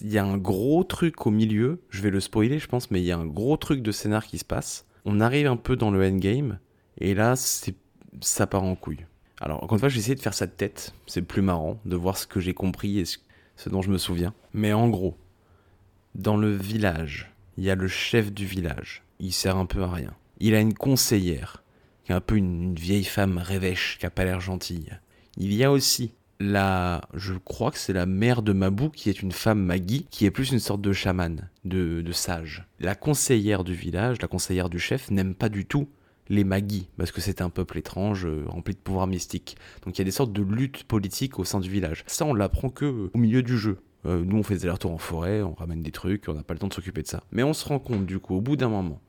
[0.02, 1.82] il y a un gros truc au milieu.
[1.89, 4.26] Je vais le spoiler, je pense, mais il y a un gros truc de scénar
[4.26, 4.86] qui se passe.
[5.06, 6.60] On arrive un peu dans le endgame.
[7.00, 9.06] Et là, ça part en couille.
[9.39, 10.93] Alors, encore une fois, j'ai essayé de faire ça de tête.
[11.06, 14.34] C'est plus marrant de voir ce que j'ai compris et ce dont je me souviens.
[14.54, 15.15] Mais en gros,
[16.15, 19.04] dans le village, il y a le chef du village.
[19.20, 20.13] Il sert un peu à rien.
[20.39, 21.63] Il a une conseillère,
[22.04, 24.91] qui est un peu une, vieille femme rêvèche, qui a pas l'air gentille.
[25.38, 29.22] Il y a aussi la, je crois que c'est la mère de Mabou, qui est
[29.22, 32.67] une femme Maggie, qui est plus une sorte de chamane, de, sage.
[32.80, 35.89] La conseillère du village, la conseillère du chef, n'aime pas du tout
[36.30, 39.56] les Magis, parce que c'est un peuple étrange, euh, rempli de pouvoirs mystiques.
[39.86, 42.04] Donc il y a des sortes de luttes politiques au sein du village.
[42.06, 43.80] Ça, on l'apprend que au milieu du jeu.
[44.08, 46.54] Euh, nous, on fait des allers-retours en forêt, on ramène des trucs, on n'a pas
[46.54, 47.24] le temps de s'occuper de ça.
[47.32, 49.02] Mais on se rend compte, du coup, au bout d'un moment,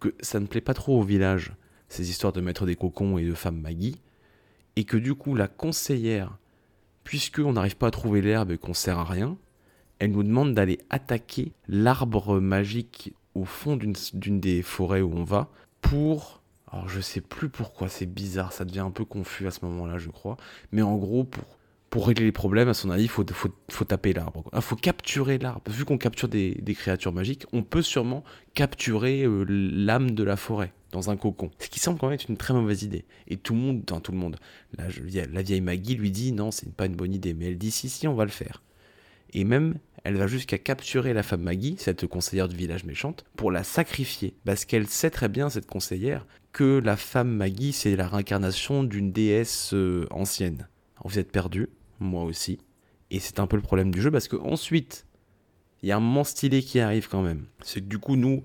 [0.00, 1.52] que ça ne plaît pas trop au village,
[1.88, 4.00] ces histoires de mettre des cocons et de femmes Maggie,
[4.76, 6.38] et que du coup, la conseillère,
[7.04, 9.38] puisqu'on n'arrive pas à trouver l'herbe et qu'on sert à rien,
[9.98, 15.48] elle nous demande d'aller attaquer l'arbre magique au fond d'une des forêts où on va
[15.80, 16.42] pour.
[16.70, 19.98] Alors je sais plus pourquoi, c'est bizarre, ça devient un peu confus à ce moment-là,
[19.98, 20.36] je crois.
[20.70, 21.57] Mais en gros, pour
[21.90, 24.44] pour régler les problèmes, à son avis, il faut, taper l'arbre.
[24.54, 25.70] Il faut capturer l'arbre.
[25.70, 28.24] Vu qu'on capture des, créatures magiques, on peut sûrement
[28.54, 31.50] capturer euh, l'âme de la forêt dans un cocon.
[31.58, 33.04] Ce qui semble quand même être une très mauvaise idée.
[33.26, 34.36] Et tout le monde, tout le monde,
[34.76, 37.32] la vieille Maggie lui dit non, c'est pas une bonne idée.
[37.32, 38.62] Mais elle dit si, si, on va le faire.
[39.32, 39.74] Et même,
[40.04, 44.34] elle va jusqu'à capturer la femme Maggie, cette conseillère du village méchante, pour la sacrifier.
[44.44, 49.12] Parce qu'elle sait très bien, cette conseillère, que la femme Maggie, c'est la réincarnation d'une
[49.12, 50.68] déesse euh, ancienne.
[51.04, 51.68] vous êtes perdu,
[52.00, 52.58] moi aussi.
[53.10, 55.06] Et c'est un peu le problème du jeu, parce que ensuite,
[55.82, 57.46] il y a un moment stylé qui arrive quand même.
[57.62, 58.42] C'est que du coup, nous,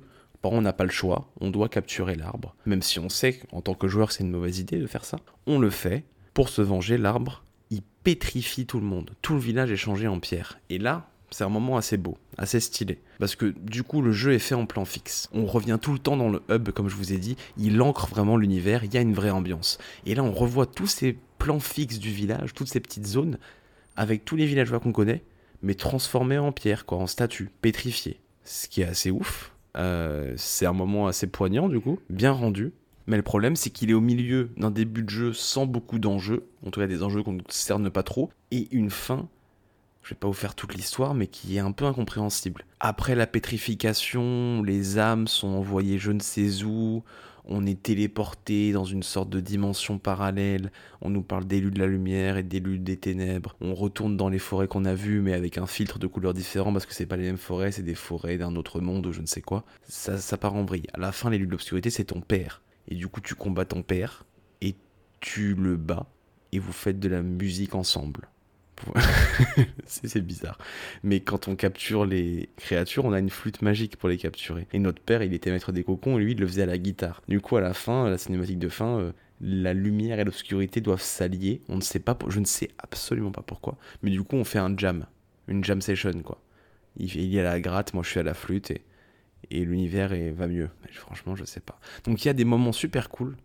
[0.51, 2.55] on n'a pas le choix, on doit capturer l'arbre.
[2.65, 5.17] Même si on sait en tant que joueur c'est une mauvaise idée de faire ça,
[5.47, 6.03] on le fait.
[6.33, 9.11] Pour se venger, l'arbre, il pétrifie tout le monde.
[9.21, 10.59] Tout le village est changé en pierre.
[10.69, 12.99] Et là, c'est un moment assez beau, assez stylé.
[13.19, 15.29] Parce que du coup, le jeu est fait en plan fixe.
[15.31, 17.37] On revient tout le temps dans le hub, comme je vous ai dit.
[17.57, 19.77] Il ancre vraiment l'univers, il y a une vraie ambiance.
[20.05, 23.37] Et là, on revoit tous ces plans fixes du village, toutes ces petites zones,
[23.97, 25.25] avec tous les villageois qu'on connaît,
[25.61, 28.21] mais transformés en pierre, quoi, en statues, pétrifiés.
[28.45, 29.53] Ce qui est assez ouf.
[29.75, 32.71] Euh, c'est un moment assez poignant, du coup, bien rendu.
[33.07, 36.47] Mais le problème, c'est qu'il est au milieu d'un début de jeu sans beaucoup d'enjeux,
[36.65, 39.27] en tout cas des enjeux qu'on ne cerne pas trop, et une fin,
[40.01, 42.63] je vais pas vous faire toute l'histoire, mais qui est un peu incompréhensible.
[42.79, 47.03] Après la pétrification, les âmes sont envoyées je ne sais où,
[47.45, 51.87] on est téléporté dans une sorte de dimension parallèle, on nous parle d'élus de la
[51.87, 55.57] lumière et d'élus des ténèbres, on retourne dans les forêts qu'on a vues mais avec
[55.57, 58.37] un filtre de couleurs différents parce que c'est pas les mêmes forêts, c'est des forêts
[58.37, 59.63] d'un autre monde ou je ne sais quoi.
[59.83, 60.87] Ça, ça part en vrille.
[60.93, 62.61] À la fin, l'élu de l'obscurité, c'est ton père.
[62.87, 64.25] Et du coup, tu combats ton père
[64.61, 64.75] et
[65.19, 66.07] tu le bats
[66.51, 68.29] et vous faites de la musique ensemble.
[69.85, 70.57] c'est bizarre.
[71.03, 74.67] Mais quand on capture les créatures, on a une flûte magique pour les capturer.
[74.73, 76.77] Et notre père, il était maître des cocons, et lui, il le faisait à la
[76.77, 77.21] guitare.
[77.27, 81.01] Du coup, à la fin, la cinématique de fin, euh, la lumière et l'obscurité doivent
[81.01, 81.61] s'allier.
[81.69, 83.77] On ne sait pas, je ne sais absolument pas pourquoi.
[84.01, 85.05] Mais du coup, on fait un jam,
[85.47, 86.41] une jam session, quoi.
[86.97, 88.83] Il, il y a la gratte, moi je suis à la flûte, et
[89.49, 90.69] et l'univers va mieux.
[90.91, 91.79] franchement, je sais pas.
[92.05, 93.37] Donc il y a des moments super cool.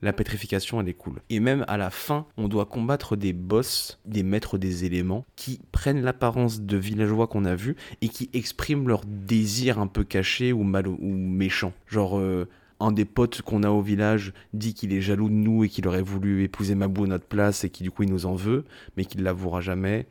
[0.00, 1.20] La pétrification, elle est cool.
[1.28, 5.60] Et même à la fin, on doit combattre des boss, des maîtres des éléments, qui
[5.72, 10.52] prennent l'apparence de villageois qu'on a vus et qui expriment leur désir un peu caché
[10.52, 11.72] ou mal ou méchant.
[11.88, 12.48] Genre, euh,
[12.80, 15.88] un des potes qu'on a au village dit qu'il est jaloux de nous et qu'il
[15.88, 18.64] aurait voulu épouser Mabou à notre place et qui du coup il nous en veut,
[18.96, 20.06] mais qu'il l'avouera jamais.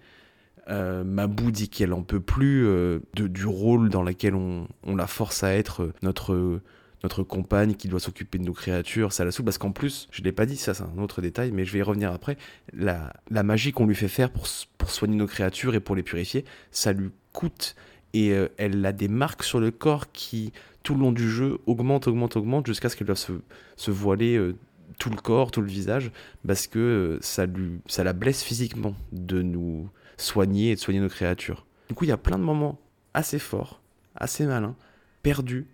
[0.69, 5.07] Euh, Mabou dit qu'elle en peut plus euh, de, du rôle dans lequel on, la
[5.07, 6.59] force à être euh, notre,
[7.03, 9.13] notre compagne qui doit s'occuper de nos créatures.
[9.13, 11.21] Ça la saoule parce qu'en plus, je ne l'ai pas dit, ça c'est un autre
[11.21, 12.37] détail, mais je vais y revenir après.
[12.73, 16.03] La, la magie qu'on lui fait faire pour, pour soigner nos créatures et pour les
[16.03, 17.75] purifier, ça lui coûte.
[18.13, 22.07] Et elle a des marques sur le corps qui, tout le long du jeu, augmentent,
[22.07, 23.33] augmentent, augmentent jusqu'à ce qu'elle doive se,
[23.75, 24.53] se voiler
[24.97, 26.11] tout le corps, tout le visage,
[26.47, 31.09] parce que ça, lui, ça la blesse physiquement de nous, soigner et de soigner nos
[31.09, 31.65] créatures.
[31.89, 32.79] Du coup, il y a plein de moments
[33.13, 33.81] assez forts,
[34.15, 34.75] assez malins,
[35.23, 35.67] perdus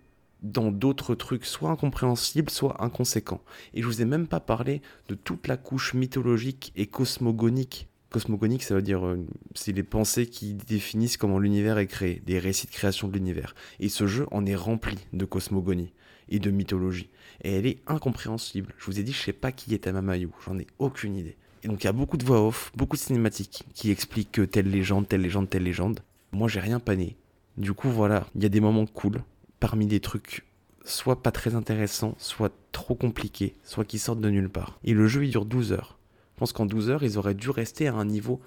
[0.44, 3.42] dans d'autres trucs soit incompréhensibles, soit inconséquents.
[3.72, 7.88] Et je vous ai même pas parlé de toute la couche mythologique et cosmogonique.
[8.10, 12.38] Cosmogonique, ça veut dire euh, c'est les pensées qui définissent comment l'univers est créé, des
[12.38, 13.56] récits de création de l'univers.
[13.80, 15.92] Et ce jeu en est rempli de cosmogonie
[16.28, 17.10] et de mythologie.
[17.42, 18.72] Et elle est incompréhensible.
[18.78, 21.36] Je vous ai dit, je sais pas qui est Tamamayou, j'en ai aucune idée.
[21.64, 24.42] Et donc il y a beaucoup de voix off, beaucoup de cinématiques qui expliquent que
[24.42, 26.00] telle légende, telle légende, telle légende.
[26.30, 27.16] Moi j'ai rien pané.
[27.56, 29.22] Du coup voilà, il y a des moments cool,
[29.60, 30.44] parmi des trucs
[30.84, 34.78] soit pas très intéressants, soit trop compliqués, soit qui sortent de nulle part.
[34.84, 35.98] Et le jeu il dure 12 heures.
[36.34, 38.40] Je pense qu'en 12 heures ils auraient dû rester à un niveau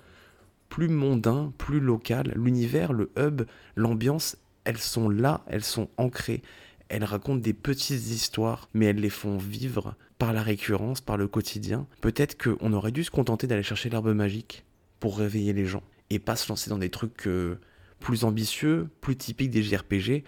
[0.69, 2.33] plus mondain, plus local.
[2.35, 3.43] L'univers, le hub,
[3.75, 6.41] l'ambiance, elles sont là, elles sont ancrées.
[6.89, 11.27] Elles racontent des petites histoires, mais elles les font vivre par la récurrence, par le
[11.27, 11.87] quotidien.
[12.01, 14.65] Peut-être qu'on aurait dû se contenter d'aller chercher l'herbe magique
[14.99, 17.59] pour réveiller les gens et pas se lancer dans des trucs euh,
[17.99, 20.23] plus ambitieux, plus typiques des JRPG,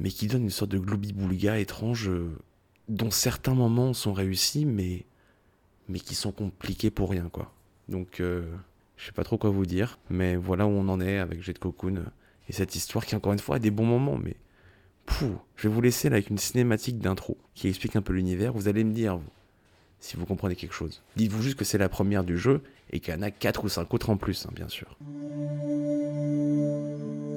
[0.00, 2.30] mais qui donnent une sorte de globi-boulga étrange euh,
[2.88, 5.04] dont certains moments sont réussis, mais,
[5.88, 7.52] mais qui sont compliqués pour rien, quoi.
[7.88, 8.42] Donc, euh,
[8.96, 11.58] je sais pas trop quoi vous dire, mais voilà où on en est avec Jet
[11.58, 12.04] Cocoon
[12.48, 14.36] et cette histoire qui, encore une fois, a des bons moments, mais
[15.56, 18.52] je vais vous laisser là avec une cinématique d'intro qui explique un peu l'univers.
[18.52, 19.30] Vous allez me dire, vous,
[20.00, 21.02] si vous comprenez quelque chose.
[21.16, 23.68] Dites-vous juste que c'est la première du jeu et qu'il y en a 4 ou
[23.68, 24.96] 5 autres en plus, hein, bien sûr.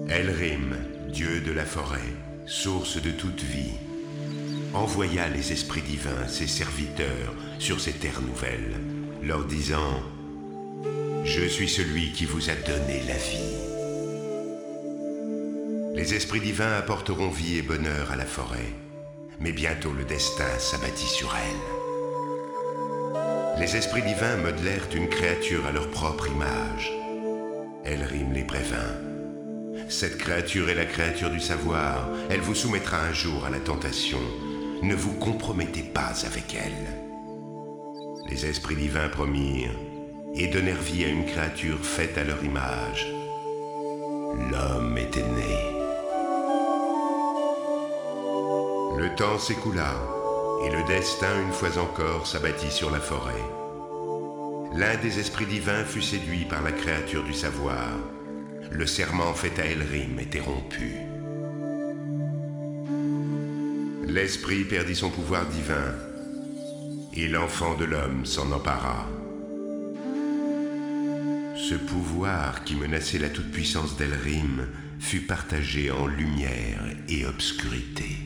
[0.09, 0.75] Elrim,
[1.11, 1.99] dieu de la forêt,
[2.45, 3.73] source de toute vie,
[4.73, 8.75] envoya les esprits divins, ses serviteurs, sur ces terres nouvelles,
[9.21, 10.03] leur disant
[11.23, 13.55] Je suis celui qui vous a donné la vie.
[15.95, 18.73] Les esprits divins apporteront vie et bonheur à la forêt,
[19.39, 21.73] mais bientôt le destin s'abattit sur elle.
[23.61, 26.91] Les esprits divins modelèrent une créature à leur propre image.
[27.85, 29.12] Elrim les prévint.
[29.89, 32.09] Cette créature est la créature du savoir.
[32.29, 34.19] Elle vous soumettra un jour à la tentation.
[34.81, 37.03] Ne vous compromettez pas avec elle.
[38.29, 39.75] Les esprits divins promirent
[40.35, 43.07] et donnèrent vie à une créature faite à leur image.
[44.51, 45.73] l'homme était né.
[48.97, 49.93] Le temps s'écoula,
[50.65, 53.43] et le destin, une fois encore, s'abattit sur la forêt.
[54.75, 57.89] L'un des esprits divins fut séduit par la créature du savoir.
[58.73, 60.95] Le serment fait à Elrim était rompu.
[64.07, 65.93] L'esprit perdit son pouvoir divin,
[67.13, 69.07] et l'enfant de l'homme s'en empara.
[71.55, 74.67] Ce pouvoir qui menaçait la toute-puissance d'Elrim
[74.99, 78.17] fut partagé en lumière et obscurité.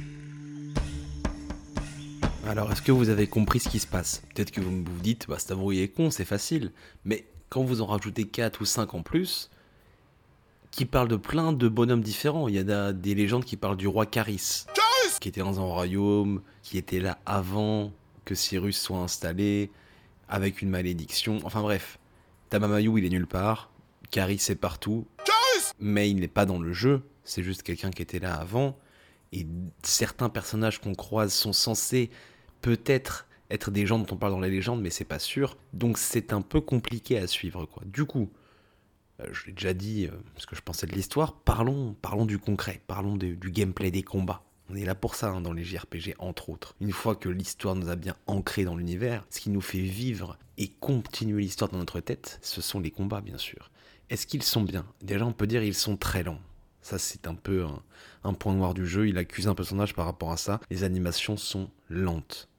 [2.47, 4.23] Alors, est-ce que vous avez compris ce qui se passe?
[4.33, 6.71] Peut-être que vous vous dites, bah, c'est est con, c'est facile.
[7.03, 9.49] Mais quand vous en rajoutez 4 ou 5 en plus,
[10.71, 13.87] qui parlent de plein de bonhommes différents, il y a des légendes qui parlent du
[13.87, 14.65] roi Caris,
[15.19, 17.91] qui était dans un royaume, qui était là avant
[18.25, 19.71] que Cyrus soit installé,
[20.29, 21.39] avec une malédiction.
[21.43, 21.99] Enfin bref,
[22.49, 23.71] Tamamayou, il est nulle part.
[24.11, 25.07] Caris est partout.
[25.79, 27.01] mais il n'est pas dans le jeu.
[27.23, 28.77] C'est juste quelqu'un qui était là avant.
[29.33, 29.45] Et
[29.83, 32.09] certains personnages qu'on croise sont censés
[32.61, 35.57] peut-être être des gens dont on parle dans les légendes, mais c'est pas sûr.
[35.73, 37.83] Donc c'est un peu compliqué à suivre, quoi.
[37.85, 38.29] Du coup,
[39.31, 42.81] je l'ai déjà dit, euh, parce que je pensais de l'histoire, parlons, parlons du concret,
[42.87, 44.43] parlons du gameplay des combats.
[44.69, 46.75] On est là pour ça hein, dans les JRPG, entre autres.
[46.81, 50.37] Une fois que l'histoire nous a bien ancré dans l'univers, ce qui nous fait vivre
[50.57, 53.71] et continuer l'histoire dans notre tête, ce sont les combats, bien sûr.
[54.09, 54.85] Est-ce qu'ils sont bien?
[55.01, 56.39] Déjà, on peut dire ils sont très lents.
[56.81, 57.65] Ça, c'est un peu
[58.23, 59.07] un, point noir du jeu.
[59.07, 60.59] Il accuse un personnage par rapport à ça.
[60.69, 62.49] Les animations sont lentes.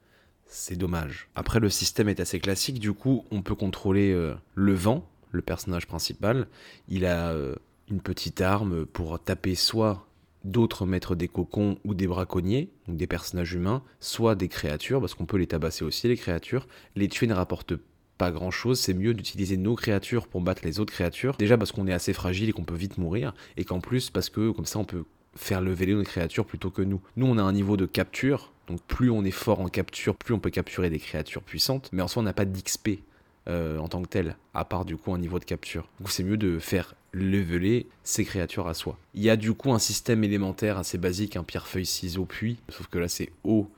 [0.47, 1.29] C'est dommage.
[1.35, 2.79] Après, le système est assez classique.
[2.79, 6.47] Du coup, on peut contrôler euh, le vent, le personnage principal.
[6.89, 7.55] Il a euh,
[7.91, 10.07] une petite arme pour taper soit
[10.45, 15.15] d'autres maîtres des cocons ou des braconniers, donc des personnages humains, soit des créatures, parce
[15.15, 16.67] qu'on peut les tabasser aussi, les créatures.
[16.97, 17.75] Les tuer ne rapporte
[18.19, 21.37] pas grand chose, c'est mieux d'utiliser nos créatures pour battre les autres créatures.
[21.37, 24.29] Déjà parce qu'on est assez fragile et qu'on peut vite mourir, et qu'en plus parce
[24.29, 25.05] que comme ça on peut
[25.37, 27.01] faire lever nos créatures plutôt que nous.
[27.17, 30.35] Nous on a un niveau de capture, donc plus on est fort en capture, plus
[30.35, 33.01] on peut capturer des créatures puissantes, mais en soi on n'a pas d'XP
[33.49, 35.89] euh, en tant que tel, à part du coup un niveau de capture.
[36.01, 38.99] Donc c'est mieux de faire leveler ces créatures à soi.
[39.15, 42.59] Il y a du coup un système élémentaire assez basique, un pierre, feuille, ciseaux, puits,
[42.69, 43.71] sauf que là c'est eau,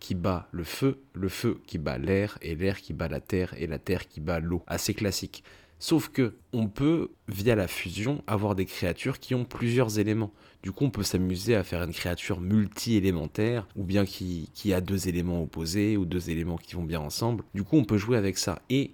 [0.00, 3.54] qui bat le feu, le feu qui bat l'air, et l'air qui bat la terre,
[3.56, 4.62] et la terre qui bat l'eau.
[4.66, 5.44] Assez classique.
[5.78, 10.32] Sauf que on peut, via la fusion, avoir des créatures qui ont plusieurs éléments.
[10.62, 14.80] Du coup, on peut s'amuser à faire une créature multi-élémentaire, ou bien qui, qui, a
[14.80, 17.44] deux éléments opposés, ou deux éléments qui vont bien ensemble.
[17.54, 18.60] Du coup, on peut jouer avec ça.
[18.70, 18.92] Et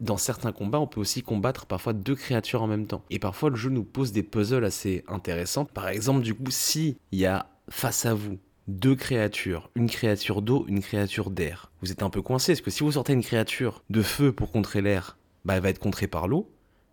[0.00, 3.04] dans certains combats, on peut aussi combattre parfois deux créatures en même temps.
[3.08, 5.64] Et parfois, le jeu nous pose des puzzles assez intéressants.
[5.64, 10.42] Par exemple, du coup, si il y a face à vous deux créatures, une créature
[10.42, 11.70] d'eau, une créature d'air.
[11.82, 14.52] Vous êtes un peu coincé, parce que si vous sortez une créature de feu pour
[14.52, 16.50] contrer l'air, bah elle va être contrée par l'eau.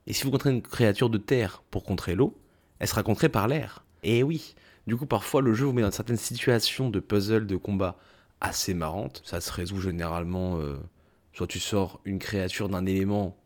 [0.08, 2.38] Et si vous contrez une créature de terre pour contrer l'eau,
[2.80, 3.86] elle sera contrée par l'air.
[4.04, 4.56] Et oui,
[4.88, 7.98] du coup parfois le jeu vous met dans certaines situations de puzzle, de combat
[8.42, 9.22] assez marrantes.
[9.26, 10.78] Ça se résout généralement, euh,
[11.34, 13.38] soit tu sors une créature d'un élément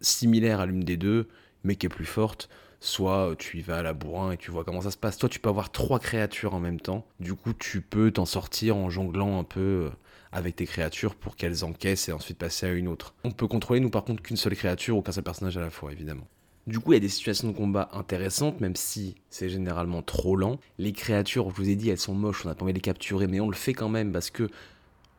[0.00, 1.28] similaire à l'une des deux,
[1.64, 2.48] mais qui est plus forte,
[2.80, 5.18] soit tu y vas à la bourrin et tu vois comment ça se passe.
[5.18, 7.06] Toi, tu peux avoir trois créatures en même temps.
[7.20, 9.90] Du coup, tu peux t'en sortir en jonglant un peu euh,
[10.32, 13.14] avec tes créatures pour qu'elles encaissent et ensuite passer à une autre.
[13.24, 15.70] On peut contrôler, nous, par contre, qu'une seule créature ou qu'un seul personnage à la
[15.70, 16.26] fois, évidemment.
[16.66, 20.36] Du coup, il y a des situations de combat intéressantes, même si c'est généralement trop
[20.36, 20.58] lent.
[20.76, 22.82] Les créatures, je vous ai dit, elles sont moches, on a pas envie de les
[22.82, 24.50] capturer, mais on le fait quand même parce que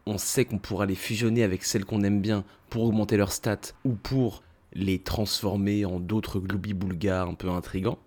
[0.05, 3.73] on sait qu'on pourra les fusionner avec celles qu'on aime bien pour augmenter leurs stats
[3.83, 4.43] ou pour
[4.73, 7.97] les transformer en d'autres gloubi-boulgas un peu intrigants.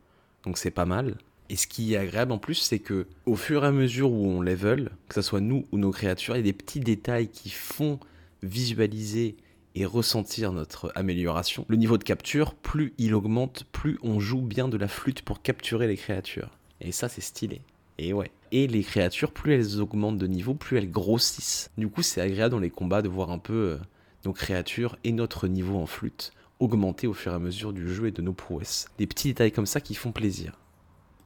[0.44, 1.16] Donc c'est pas mal.
[1.52, 4.26] Et ce qui est agréable en plus, c'est que au fur et à mesure où
[4.26, 7.28] on level, que ce soit nous ou nos créatures, il y a des petits détails
[7.28, 8.00] qui font
[8.42, 9.36] visualiser
[9.74, 11.66] et ressentir notre amélioration.
[11.68, 15.42] Le niveau de capture, plus il augmente, plus on joue bien de la flûte pour
[15.42, 16.48] capturer les créatures.
[16.80, 17.60] Et ça, c'est stylé.
[17.98, 18.30] Et ouais.
[18.50, 21.70] Et les créatures, plus elles augmentent de niveau, plus elles grossissent.
[21.76, 23.76] Du coup, c'est agréable dans les combats de voir un peu euh,
[24.24, 28.06] nos créatures et notre niveau en flûte augmenter au fur et à mesure du jeu
[28.06, 28.86] et de nos prouesses.
[28.96, 30.61] Des petits détails comme ça qui font plaisir.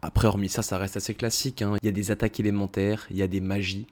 [0.07, 1.63] Après, hormis ça, ça reste assez classique.
[1.63, 1.75] Hein.
[1.83, 3.89] Il y a des attaques élémentaires, il y a des magies,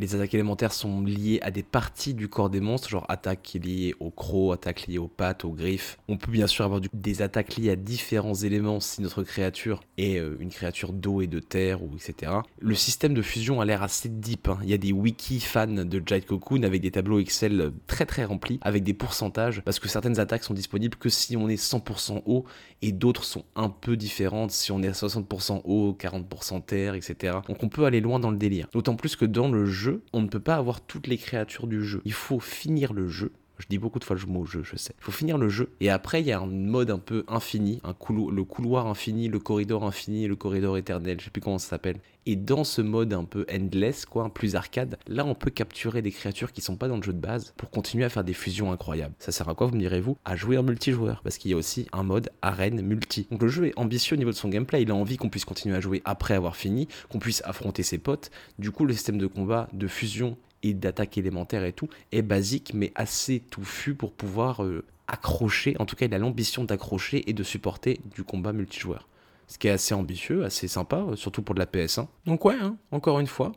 [0.00, 3.94] les attaques élémentaires sont liées à des parties du corps des monstres, genre attaques liées
[4.00, 5.98] aux crocs, attaques liées aux pattes, aux griffes.
[6.08, 10.18] On peut bien sûr avoir des attaques liées à différents éléments si notre créature est
[10.18, 12.32] euh, une créature d'eau et de terre, ou etc.
[12.58, 14.48] Le système de fusion a l'air assez deep.
[14.48, 14.58] Hein.
[14.62, 18.24] Il y a des wiki fans de Jade Cocoon avec des tableaux Excel très très
[18.24, 22.22] remplis, avec des pourcentages, parce que certaines attaques sont disponibles que si on est 100%
[22.26, 22.44] eau,
[22.82, 27.38] et d'autres sont un peu différentes si on est à 60% eau, 40% terre, etc.
[27.48, 28.68] Donc on peut aller loin dans le délire.
[28.72, 31.84] D'autant plus que dans le jeu, on ne peut pas avoir toutes les créatures du
[31.84, 32.00] jeu.
[32.04, 34.94] Il faut finir le jeu Je dis beaucoup de fois le mot jeu, je sais.
[34.98, 35.70] Il faut finir le jeu.
[35.80, 39.28] Et après, il y a un mode un peu infini, un couloir, le couloir infini,
[39.28, 41.98] le corridor infini, le corridor éternel, je sais plus comment ça s'appelle.
[42.26, 46.10] Et dans ce mode un peu endless, quoi, plus arcade, là on peut capturer des
[46.10, 48.72] créatures qui sont pas dans le jeu de base pour continuer à faire des fusions
[48.72, 49.14] incroyables.
[49.18, 50.16] Ça sert à quoi, vous me direz-vous?
[50.24, 53.26] À jouer en multijoueur, parce qu'il y a aussi un mode arène multi.
[53.30, 55.44] Donc le jeu est ambitieux au niveau de son gameplay, il a envie qu'on puisse
[55.44, 58.30] continuer à jouer après avoir fini, qu'on puisse affronter ses potes.
[58.58, 62.72] Du coup, le système de combat, de fusion et d'attaque élémentaire et tout est basique
[62.74, 67.32] mais assez touffu pour pouvoir euh, accrocher, en tout cas il a l'ambition d'accrocher et
[67.32, 69.06] de supporter du combat multijoueur.
[69.46, 72.06] Ce qui est assez ambitieux, assez sympa, euh, surtout pour de la PS1.
[72.24, 73.52] Donc ouais, hein, encore une fois,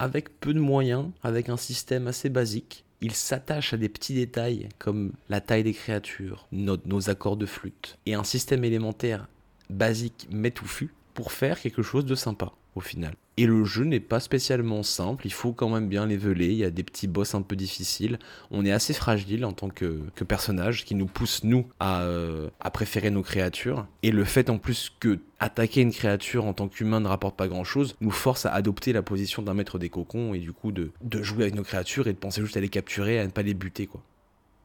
[0.00, 4.68] avec peu de moyens, avec un système assez basique, il s'attache à des petits détails
[4.78, 9.28] comme la taille des créatures, nos, nos accords de flûte, et un système élémentaire
[9.70, 13.14] basique mais touffu pour faire quelque chose de sympa au final.
[13.38, 16.64] Et le jeu n'est pas spécialement simple, il faut quand même bien leveler, il y
[16.64, 18.18] a des petits boss un peu difficiles,
[18.50, 22.48] on est assez fragile en tant que, que personnage, qui nous pousse nous à, euh,
[22.60, 23.86] à préférer nos créatures.
[24.02, 27.46] Et le fait en plus que attaquer une créature en tant qu'humain ne rapporte pas
[27.46, 30.72] grand chose, nous force à adopter la position d'un maître des cocons et du coup
[30.72, 33.30] de, de jouer avec nos créatures et de penser juste à les capturer, à ne
[33.30, 34.02] pas les buter quoi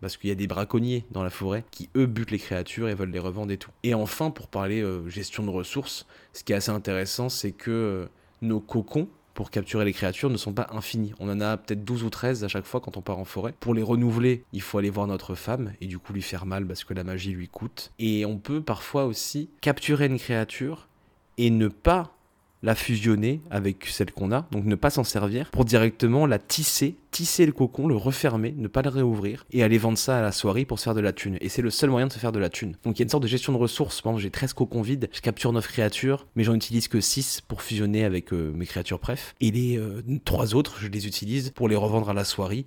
[0.01, 2.95] parce qu'il y a des braconniers dans la forêt qui eux butent les créatures et
[2.95, 3.69] veulent les revendre et tout.
[3.83, 7.69] Et enfin, pour parler euh, gestion de ressources, ce qui est assez intéressant, c'est que
[7.69, 8.05] euh,
[8.41, 11.13] nos cocons pour capturer les créatures ne sont pas infinis.
[11.19, 13.53] On en a peut-être 12 ou 13 à chaque fois quand on part en forêt.
[13.59, 16.65] Pour les renouveler, il faut aller voir notre femme et du coup lui faire mal
[16.67, 17.91] parce que la magie lui coûte.
[17.99, 20.89] Et on peut parfois aussi capturer une créature
[21.37, 22.15] et ne pas
[22.63, 26.95] la fusionner avec celle qu'on a, donc ne pas s'en servir, pour directement la tisser,
[27.09, 30.31] tisser le cocon, le refermer, ne pas le réouvrir, et aller vendre ça à la
[30.31, 31.37] soirée pour se faire de la thune.
[31.41, 32.77] Et c'est le seul moyen de se faire de la thune.
[32.83, 34.01] Donc il y a une sorte de gestion de ressources.
[34.01, 37.41] Par exemple, j'ai 13 cocons vides, je capture 9 créatures, mais j'en utilise que 6
[37.47, 39.35] pour fusionner avec euh, mes créatures préf.
[39.41, 42.65] Et les euh, 3 autres, je les utilise pour les revendre à la soirée,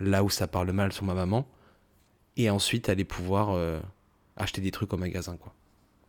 [0.00, 1.46] là où ça parle mal sur ma maman,
[2.36, 3.80] et ensuite aller pouvoir euh,
[4.36, 5.54] acheter des trucs au magasin, quoi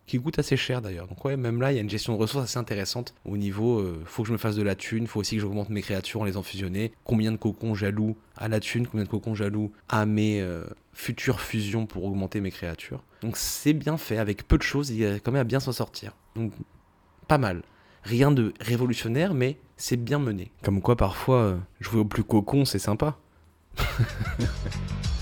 [0.07, 1.07] qui coûte assez cher d'ailleurs.
[1.07, 3.79] Donc ouais, même là, il y a une gestion de ressources assez intéressante au niveau,
[3.79, 6.21] euh, faut que je me fasse de la thune, faut aussi que j'augmente mes créatures
[6.21, 6.91] en les en fusionner.
[7.03, 11.41] Combien de cocons jaloux à la thune, combien de cocons jaloux à mes euh, futures
[11.41, 13.03] fusions pour augmenter mes créatures.
[13.21, 15.59] Donc c'est bien fait, avec peu de choses, il y a quand même à bien
[15.59, 16.15] s'en sortir.
[16.35, 16.51] Donc
[17.27, 17.63] pas mal.
[18.03, 20.51] Rien de révolutionnaire, mais c'est bien mené.
[20.61, 23.17] Comme quoi parfois, euh, jouer au plus cocon, c'est sympa.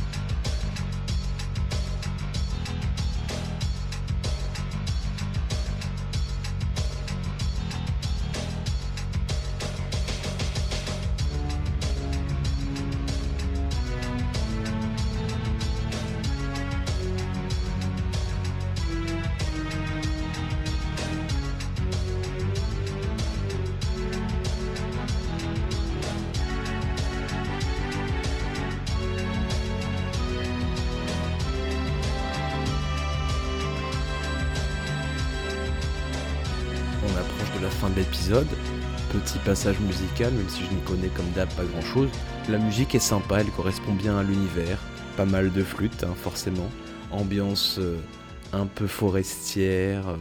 [37.84, 38.48] fin de l'épisode.
[39.12, 42.10] Petit passage musical, même si je n'y connais comme d'hab pas grand chose.
[42.48, 44.80] La musique est sympa, elle correspond bien à l'univers.
[45.18, 46.70] Pas mal de flûtes, hein, forcément.
[47.12, 47.98] Ambiance euh,
[48.54, 50.18] un peu forestière, euh,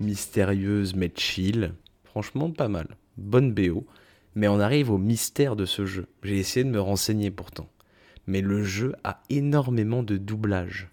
[0.00, 1.74] mystérieuse mais chill.
[2.04, 2.96] Franchement, pas mal.
[3.18, 3.84] Bonne BO.
[4.34, 6.06] Mais on arrive au mystère de ce jeu.
[6.22, 7.68] J'ai essayé de me renseigner pourtant.
[8.26, 10.88] Mais le jeu a énormément de doublage.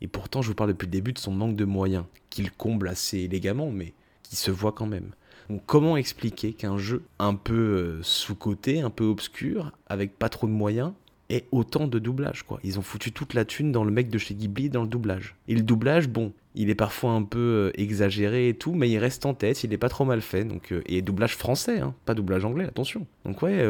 [0.00, 2.88] Et pourtant, je vous parle depuis le début de son manque de moyens, qu'il comble
[2.88, 5.12] assez élégamment, mais qui se voit quand même.
[5.48, 10.46] Donc comment expliquer qu'un jeu un peu euh, sous-coté, un peu obscur, avec pas trop
[10.46, 10.92] de moyens,
[11.28, 12.60] ait autant de doublage quoi?
[12.64, 15.36] Ils ont foutu toute la thune dans le mec de chez Ghibli dans le doublage.
[15.48, 18.98] Et le doublage, bon, il est parfois un peu euh, exagéré et tout, mais il
[18.98, 20.44] reste en tête, il est pas trop mal fait.
[20.44, 23.06] Donc, euh, et doublage français, hein, pas doublage anglais, attention.
[23.24, 23.64] Donc ouais,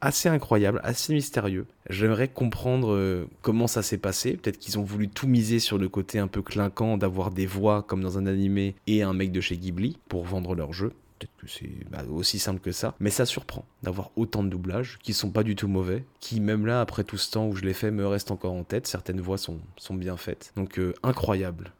[0.00, 1.66] assez incroyable, assez mystérieux.
[1.88, 4.36] J'aimerais comprendre comment ça s'est passé.
[4.36, 7.82] Peut-être qu'ils ont voulu tout miser sur le côté un peu clinquant d'avoir des voix
[7.82, 10.92] comme dans un animé et un mec de chez Ghibli pour vendre leur jeu.
[11.24, 12.94] Peut-être que c'est bah, aussi simple que ça.
[13.00, 16.66] Mais ça surprend d'avoir autant de doublages qui sont pas du tout mauvais, qui même
[16.66, 18.86] là, après tout ce temps où je l'ai fait, me restent encore en tête.
[18.86, 20.52] Certaines voix sont, sont bien faites.
[20.56, 21.72] Donc euh, incroyable.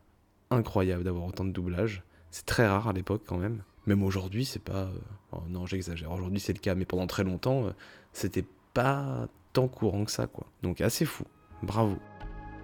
[0.51, 2.03] Incroyable d'avoir autant de doublages.
[2.31, 3.63] C'est très rare à l'époque quand même.
[3.87, 4.85] Même aujourd'hui, c'est pas.
[4.85, 4.99] euh,
[5.33, 6.11] oh non, j'exagère.
[6.11, 7.71] Aujourd'hui, c'est le cas, mais pendant très longtemps, euh,
[8.13, 10.47] c'était pas tant courant que ça, quoi.
[10.63, 11.25] Donc assez fou.
[11.63, 11.99] Bravo.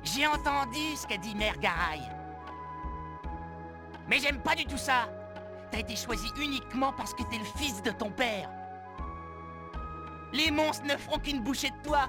[0.02, 2.00] J'ai entendu ce qu'a dit Mère Garay.
[4.08, 5.08] Mais j'aime pas du tout ça.
[5.70, 8.50] T'as été choisi uniquement parce que t'es le fils de ton père.
[10.32, 12.06] Les monstres ne feront qu'une bouchée de toi.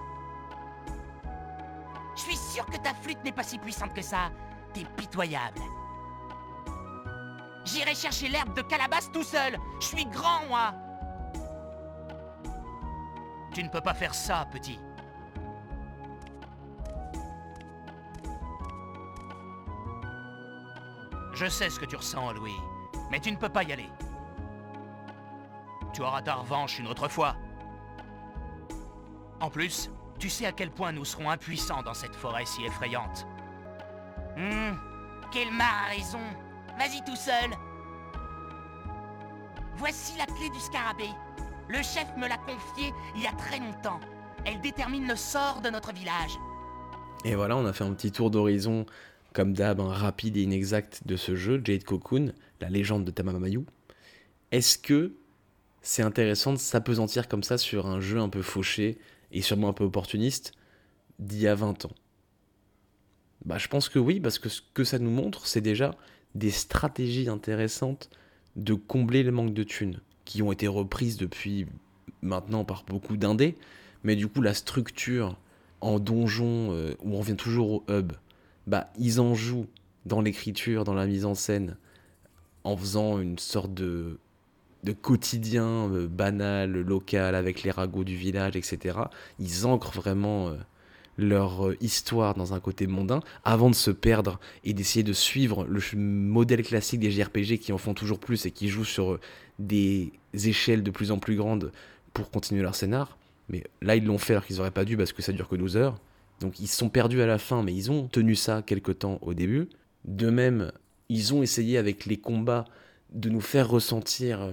[2.16, 4.32] Je suis sûr que ta flûte n'est pas si puissante que ça.
[4.74, 5.62] T'es pitoyable.
[7.66, 9.58] J'irai chercher l'herbe de Calabasse tout seul.
[9.80, 10.74] Je suis grand, moi.
[13.54, 14.80] Tu ne peux pas faire ça, petit.
[21.34, 22.56] Je sais ce que tu ressens, Louis
[23.12, 23.90] mais tu ne peux pas y aller.
[25.94, 27.36] Tu auras ta revanche une autre fois.
[29.42, 33.28] En plus, tu sais à quel point nous serons impuissants dans cette forêt si effrayante.
[34.38, 34.80] Hum,
[35.32, 36.22] Kelmar a raison.
[36.80, 37.52] Vas-y tout seul.
[39.76, 41.10] Voici la clé du scarabée.
[41.68, 44.00] Le chef me l'a confiée il y a très longtemps.
[44.46, 46.38] Elle détermine le sort de notre village.
[47.26, 48.86] Et voilà, on a fait un petit tour d'horizon,
[49.34, 53.66] comme d'hab, rapide et inexact de ce jeu, Jade Cocoon, la légende de Tamamamayou.
[54.52, 55.14] Est-ce que
[55.82, 58.98] c'est intéressant de s'apesantir comme ça sur un jeu un peu fauché
[59.32, 60.54] et sûrement un peu opportuniste
[61.20, 61.96] d'il y a 20 ans?
[63.46, 65.96] Bah, je pense que oui, parce que ce que ça nous montre, c'est déjà
[66.36, 68.10] des stratégies intéressantes
[68.56, 71.66] de combler le manque de thunes, qui ont été reprises depuis
[72.22, 73.56] maintenant par beaucoup d'indés,
[74.04, 75.38] mais du coup, la structure
[75.80, 78.14] en donjon, euh, où on revient toujours au hub,
[78.68, 79.68] bah, ils en jouent
[80.06, 81.78] dans l'écriture, dans la mise en scène,
[82.64, 84.20] en faisant une sorte de,
[84.84, 88.98] de quotidien euh, banal, local, avec les ragots du village, etc.
[89.40, 90.56] Ils ancrent vraiment euh,
[91.18, 95.66] leur euh, histoire dans un côté mondain, avant de se perdre et d'essayer de suivre
[95.66, 99.20] le modèle classique des JRPG qui en font toujours plus et qui jouent sur
[99.60, 101.72] des échelles de plus en plus grandes
[102.14, 103.18] pour continuer leur scénar.
[103.50, 105.56] Mais là, ils l'ont fait alors qu'ils n'auraient pas dû parce que ça dure que
[105.56, 105.98] 12 heures.
[106.42, 109.20] Donc ils se sont perdus à la fin, mais ils ont tenu ça quelque temps
[109.22, 109.70] au début.
[110.06, 110.72] De même,
[111.08, 112.66] ils ont essayé avec les combats
[113.14, 114.52] de nous faire ressentir euh,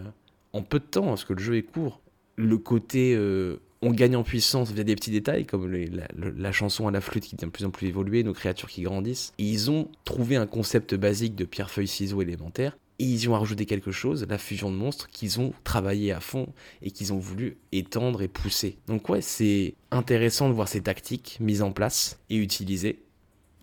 [0.53, 2.01] en peu de temps, parce que le jeu est court,
[2.37, 6.91] le côté euh, on gagne en puissance via des petits détails, comme la, chanson à
[6.91, 9.33] la flûte qui devient de plus en plus évoluée, nos créatures qui grandissent.
[9.39, 13.93] Ils ont trouvé un concept basique de pierre-feuille-ciseaux élémentaire, et ils y ont rajouté quelque
[13.93, 16.49] chose, la fusion de monstres, qu'ils ont travaillé à fond
[16.83, 18.79] et qu'ils ont voulu étendre et pousser.
[18.89, 23.03] Donc ouais, c'est intéressant de voir ces tactiques mises en place et utilisées.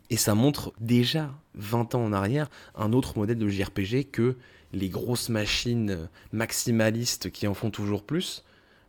[0.10, 4.38] Et ça montre déjà 20 ans en arrière un autre modèle de JRPG que
[4.72, 8.44] les grosses machines maximalistes qui en font toujours plus.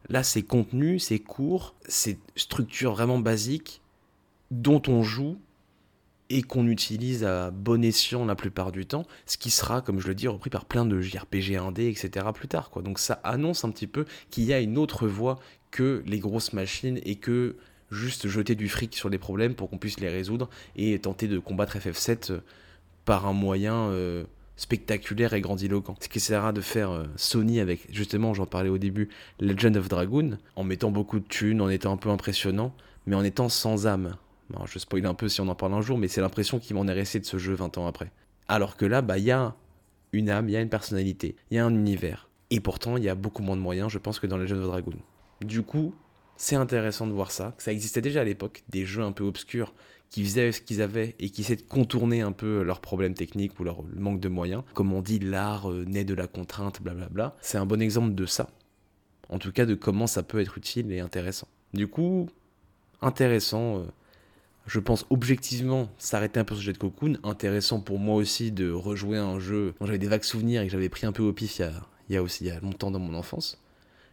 [0.09, 3.81] Là, c'est contenu, c'est court, c'est structure vraiment basique
[4.51, 5.39] dont on joue
[6.31, 10.09] et qu'on utilise à bon escient la plupart du temps, ce qui sera, comme je
[10.09, 12.27] le dis, repris par plein de JRPG indés, etc.
[12.35, 12.71] plus tard.
[12.71, 12.83] Quoi.
[12.83, 15.39] Donc ça annonce un petit peu qu'il y a une autre voie
[15.71, 17.57] que les grosses machines et que
[17.91, 21.39] juste jeter du fric sur les problèmes pour qu'on puisse les résoudre et tenter de
[21.39, 22.41] combattre FF7 euh,
[23.05, 24.25] par un moyen euh,
[24.57, 25.95] spectaculaire et grandiloquent.
[26.01, 29.09] Ce qu'essaiera de faire euh, Sony avec, justement, j'en parlais au début,
[29.41, 32.75] Legend of Dragoon, en mettant beaucoup de thunes, en étant un peu impressionnant,
[33.07, 34.17] mais en étant sans âme.
[34.67, 36.87] Je spoil un peu si on en parle un jour, mais c'est l'impression qui m'en
[36.87, 38.11] est resté de ce jeu 20 ans après.
[38.49, 39.55] Alors que là, bah, il y a
[40.13, 42.29] une âme, il y a une personnalité, il y a un univers.
[42.51, 44.67] Et pourtant, il y a beaucoup moins de moyens, je pense, que dans Legend of
[44.67, 44.99] Dragoon.
[45.45, 45.95] Du coup,
[46.37, 49.75] c'est intéressant de voir ça, ça existait déjà à l'époque, des jeux un peu obscurs
[50.11, 53.59] qui faisaient ce qu'ils avaient et qui essaient de contourner un peu leurs problèmes techniques
[53.59, 54.63] ou leur manque de moyens.
[54.75, 57.35] Comme on dit, l'art euh, naît de la contrainte, blablabla.
[57.41, 58.49] C'est un bon exemple de ça.
[59.29, 61.49] En tout cas, de comment ça peut être utile et intéressant.
[61.75, 62.29] Du coup,
[63.03, 63.85] intéressant.
[64.67, 67.19] Je pense objectivement s'arrêter un peu sur Jet Cocoon.
[67.23, 70.73] Intéressant pour moi aussi de rejouer un jeu dont j'avais des vagues souvenirs et que
[70.73, 71.71] j'avais pris un peu au pif il
[72.11, 73.63] y a, aussi il y a longtemps dans mon enfance.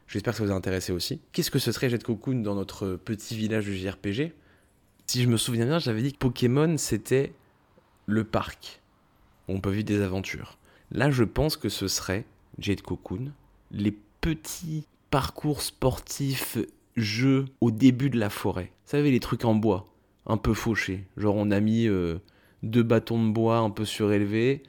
[0.07, 1.21] J'espère que ça vous a intéressé aussi.
[1.31, 4.33] Qu'est-ce que ce serait Jet Cocoon dans notre petit village de JRPG
[5.07, 7.33] Si je me souviens bien, j'avais dit que Pokémon c'était
[8.05, 8.81] le parc.
[9.47, 10.59] où On peut vivre des aventures.
[10.91, 12.25] Là, je pense que ce serait
[12.59, 13.31] Jet Cocoon,
[13.71, 16.59] les petits parcours sportifs,
[16.95, 18.71] jeux au début de la forêt.
[18.85, 19.87] Vous savez, les trucs en bois,
[20.25, 21.05] un peu fauchés.
[21.17, 22.17] Genre, on a mis euh,
[22.63, 24.63] deux bâtons de bois un peu surélevés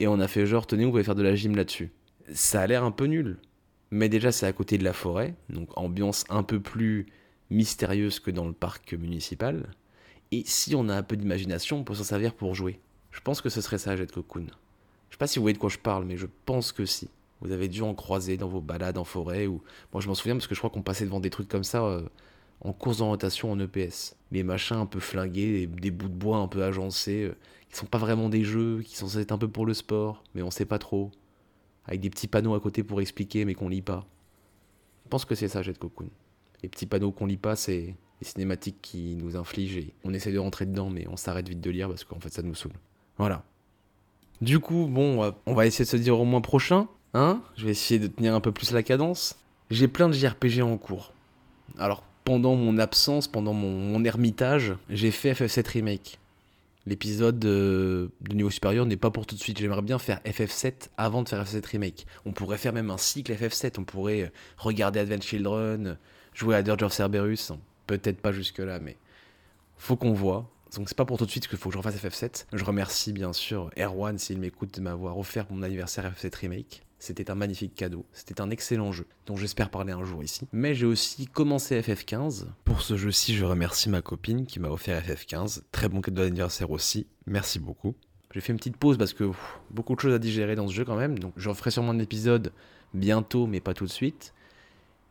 [0.00, 1.90] et on a fait genre, tenez, vous pouvez faire de la gym là-dessus.
[2.32, 3.38] Ça a l'air un peu nul.
[3.90, 7.06] Mais déjà, c'est à côté de la forêt, donc ambiance un peu plus
[7.50, 9.68] mystérieuse que dans le parc municipal.
[10.32, 12.80] Et si on a un peu d'imagination, on peut s'en servir pour jouer.
[13.12, 14.46] Je pense que ce serait ça, Jet Cocoon.
[15.10, 17.08] Je sais pas si vous voyez de quoi je parle, mais je pense que si.
[17.40, 19.62] Vous avez dû en croiser dans vos balades en forêt ou.
[19.92, 21.84] Moi, je m'en souviens parce que je crois qu'on passait devant des trucs comme ça
[21.84, 22.02] euh,
[22.60, 24.16] en course d'orientation en EPS.
[24.32, 27.36] Les machins un peu flingués, des, bouts de bois un peu agencés, euh,
[27.70, 30.22] qui sont pas vraiment des jeux, qui sont censés être un peu pour le sport,
[30.34, 31.10] mais on sait pas trop.
[31.86, 34.06] Avec des petits panneaux à côté pour expliquer, mais qu'on lit pas.
[35.04, 36.08] Je pense que c'est ça, Jet Cocoon.
[36.62, 40.32] Les petits panneaux qu'on lit pas, c'est les cinématiques qui nous infligent et on essaie
[40.32, 42.72] de rentrer dedans, mais on s'arrête vite de lire parce qu'en fait ça nous saoule.
[43.18, 43.44] Voilà.
[44.40, 47.70] Du coup, bon, on va essayer de se dire au mois prochain, hein Je vais
[47.72, 49.36] essayer de tenir un peu plus la cadence.
[49.70, 51.12] J'ai plein de JRPG en cours.
[51.78, 56.18] Alors, pendant mon absence, pendant mon, ermitage, j'ai fait FF7 Remake.
[56.86, 59.58] L'épisode de niveau supérieur n'est pas pour tout de suite.
[59.58, 62.06] J'aimerais bien faire FF7 avant de faire FF7 Remake.
[62.26, 63.74] On pourrait faire même un cycle FF7.
[63.78, 65.96] On pourrait euh, regarder Advent Children,
[66.34, 67.52] jouer à Dirge of Cerberus.
[67.86, 68.96] Peut-être pas jusque-là, mais
[69.78, 70.50] faut qu'on voit.
[70.76, 72.46] Donc c'est pas pour tout de suite qu'il faut que je refasse FF7.
[72.52, 76.82] Je remercie bien sûr Erwan s'il m'écoute de m'avoir offert mon anniversaire FF7 Remake.
[76.98, 80.48] C'était un magnifique cadeau, c'était un excellent jeu dont j'espère parler un jour ici.
[80.52, 82.46] Mais j'ai aussi commencé FF15.
[82.64, 85.62] Pour ce jeu-ci, je remercie ma copine qui m'a offert FF15.
[85.70, 87.94] Très bon cadeau d'anniversaire aussi, merci beaucoup.
[88.32, 89.30] J'ai fait une petite pause parce que
[89.70, 91.98] beaucoup de choses à digérer dans ce jeu quand même, donc je referai sûrement un
[91.98, 92.52] épisode
[92.92, 94.32] bientôt mais pas tout de suite.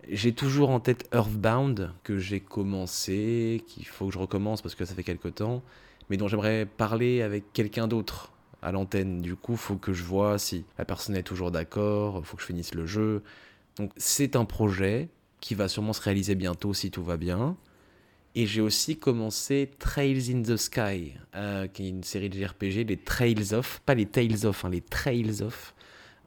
[0.10, 4.84] J'ai toujours en tête Earthbound, que j'ai commencé, qu'il faut que je recommence parce que
[4.84, 5.62] ça fait quelques temps,
[6.10, 8.33] mais dont j'aimerais parler avec quelqu'un d'autre
[8.64, 9.22] à l'antenne.
[9.22, 12.48] Du coup, faut que je vois si la personne est toujours d'accord, faut que je
[12.48, 13.24] finisse le jeu.
[13.78, 15.10] Donc c'est un projet
[15.40, 17.58] qui va sûrement se réaliser bientôt si tout va bien.
[18.36, 22.88] Et j'ai aussi commencé Trails in the Sky, euh, qui est une série de JRPG,
[22.88, 25.76] les Trails of, pas les Tales of, hein, les Trails of,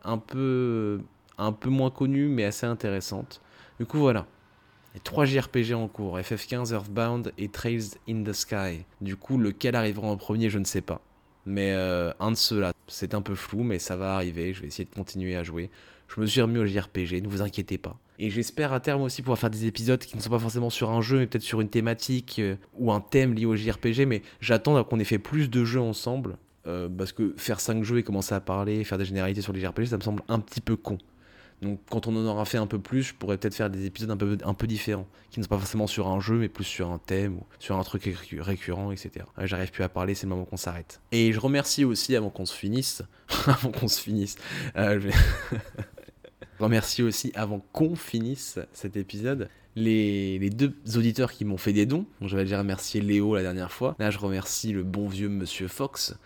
[0.04, 1.00] un peu,
[1.36, 3.40] un peu moins connue mais assez intéressante.
[3.80, 4.26] Du coup, voilà.
[4.94, 8.84] Les trois JRPG en cours, FF15, Earthbound et Trails in the Sky.
[9.00, 11.02] Du coup, lequel arrivera en premier, je ne sais pas.
[11.46, 14.52] Mais euh, un de ceux-là, c'est un peu flou, mais ça va arriver.
[14.52, 15.70] Je vais essayer de continuer à jouer.
[16.08, 17.96] Je me suis remis au JRPG, ne vous inquiétez pas.
[18.18, 20.90] Et j'espère à terme aussi pouvoir faire des épisodes qui ne sont pas forcément sur
[20.90, 24.06] un jeu, mais peut-être sur une thématique euh, ou un thème lié au JRPG.
[24.06, 26.36] Mais j'attends qu'on ait fait plus de jeux ensemble.
[26.66, 29.60] Euh, parce que faire 5 jeux et commencer à parler, faire des généralités sur les
[29.60, 30.98] JRPG, ça me semble un petit peu con.
[31.62, 34.10] Donc quand on en aura fait un peu plus, je pourrais peut-être faire des épisodes
[34.10, 36.64] un peu, un peu différents, qui ne sont pas forcément sur un jeu, mais plus
[36.64, 39.24] sur un thème ou sur un truc récurrent, etc.
[39.42, 41.00] J'arrive plus à parler, c'est le moment qu'on s'arrête.
[41.12, 43.02] Et je remercie aussi, avant qu'on se finisse,
[43.46, 44.36] avant qu'on se finisse,
[44.76, 51.58] euh, je, remercie aussi, avant qu'on finisse cet épisode, les, les, deux auditeurs qui m'ont
[51.58, 52.06] fait des dons.
[52.22, 53.94] J'avais déjà remercié Léo la dernière fois.
[53.98, 56.16] Là, je remercie le bon vieux Monsieur Fox.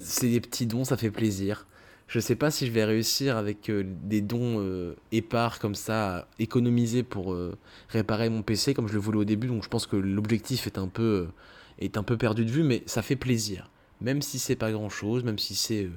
[0.00, 1.66] C'est des petits dons, ça fait plaisir.
[2.10, 6.26] Je sais pas si je vais réussir avec euh, des dons euh, épars comme ça
[6.40, 7.56] économiser pour euh,
[7.88, 9.46] réparer mon PC comme je le voulais au début.
[9.46, 11.28] Donc je pense que l'objectif est un peu
[11.78, 13.70] est un peu perdu de vue, mais ça fait plaisir.
[14.00, 15.88] Même si c'est pas grand chose, même si c'est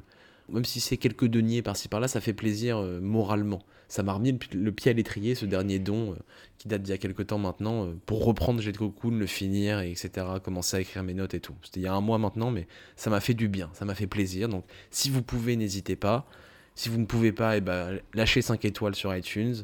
[0.49, 3.61] même si c'est quelques deniers par-ci par-là, ça fait plaisir moralement
[3.93, 6.15] ça m'a remis le pied à l'étrier, ce dernier don euh,
[6.57, 9.81] qui date d'il y a quelques temps maintenant, euh, pour reprendre Jet Cocoon, le finir,
[9.81, 11.53] et etc., commencer à écrire mes notes et tout.
[11.61, 13.93] C'était il y a un mois maintenant, mais ça m'a fait du bien, ça m'a
[13.93, 14.49] fait plaisir.
[14.49, 16.25] Donc si vous pouvez, n'hésitez pas.
[16.73, 19.63] Si vous ne pouvez pas, eh ben, lâchez 5 étoiles sur iTunes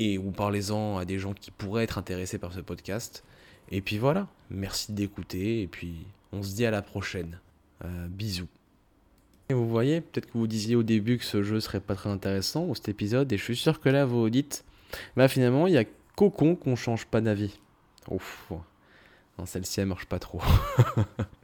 [0.00, 3.22] et ou parlez-en à des gens qui pourraient être intéressés par ce podcast.
[3.70, 7.38] Et puis voilà, merci d'écouter et puis on se dit à la prochaine.
[7.84, 8.48] Euh, bisous.
[9.50, 12.10] Et vous voyez, peut-être que vous disiez au début que ce jeu serait pas très
[12.10, 14.64] intéressant, ou cet épisode, et je suis sûr que là vous dites,
[15.16, 15.84] bah finalement il y a
[16.16, 17.58] Cocon qu'on change pas d'avis.
[18.08, 18.50] Ouf,
[19.38, 20.40] non, celle-ci elle marche pas trop.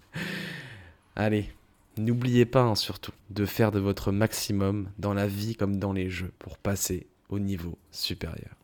[1.17, 1.51] Allez,
[1.99, 6.09] n'oubliez pas hein, surtout de faire de votre maximum dans la vie comme dans les
[6.09, 8.60] jeux pour passer au niveau supérieur.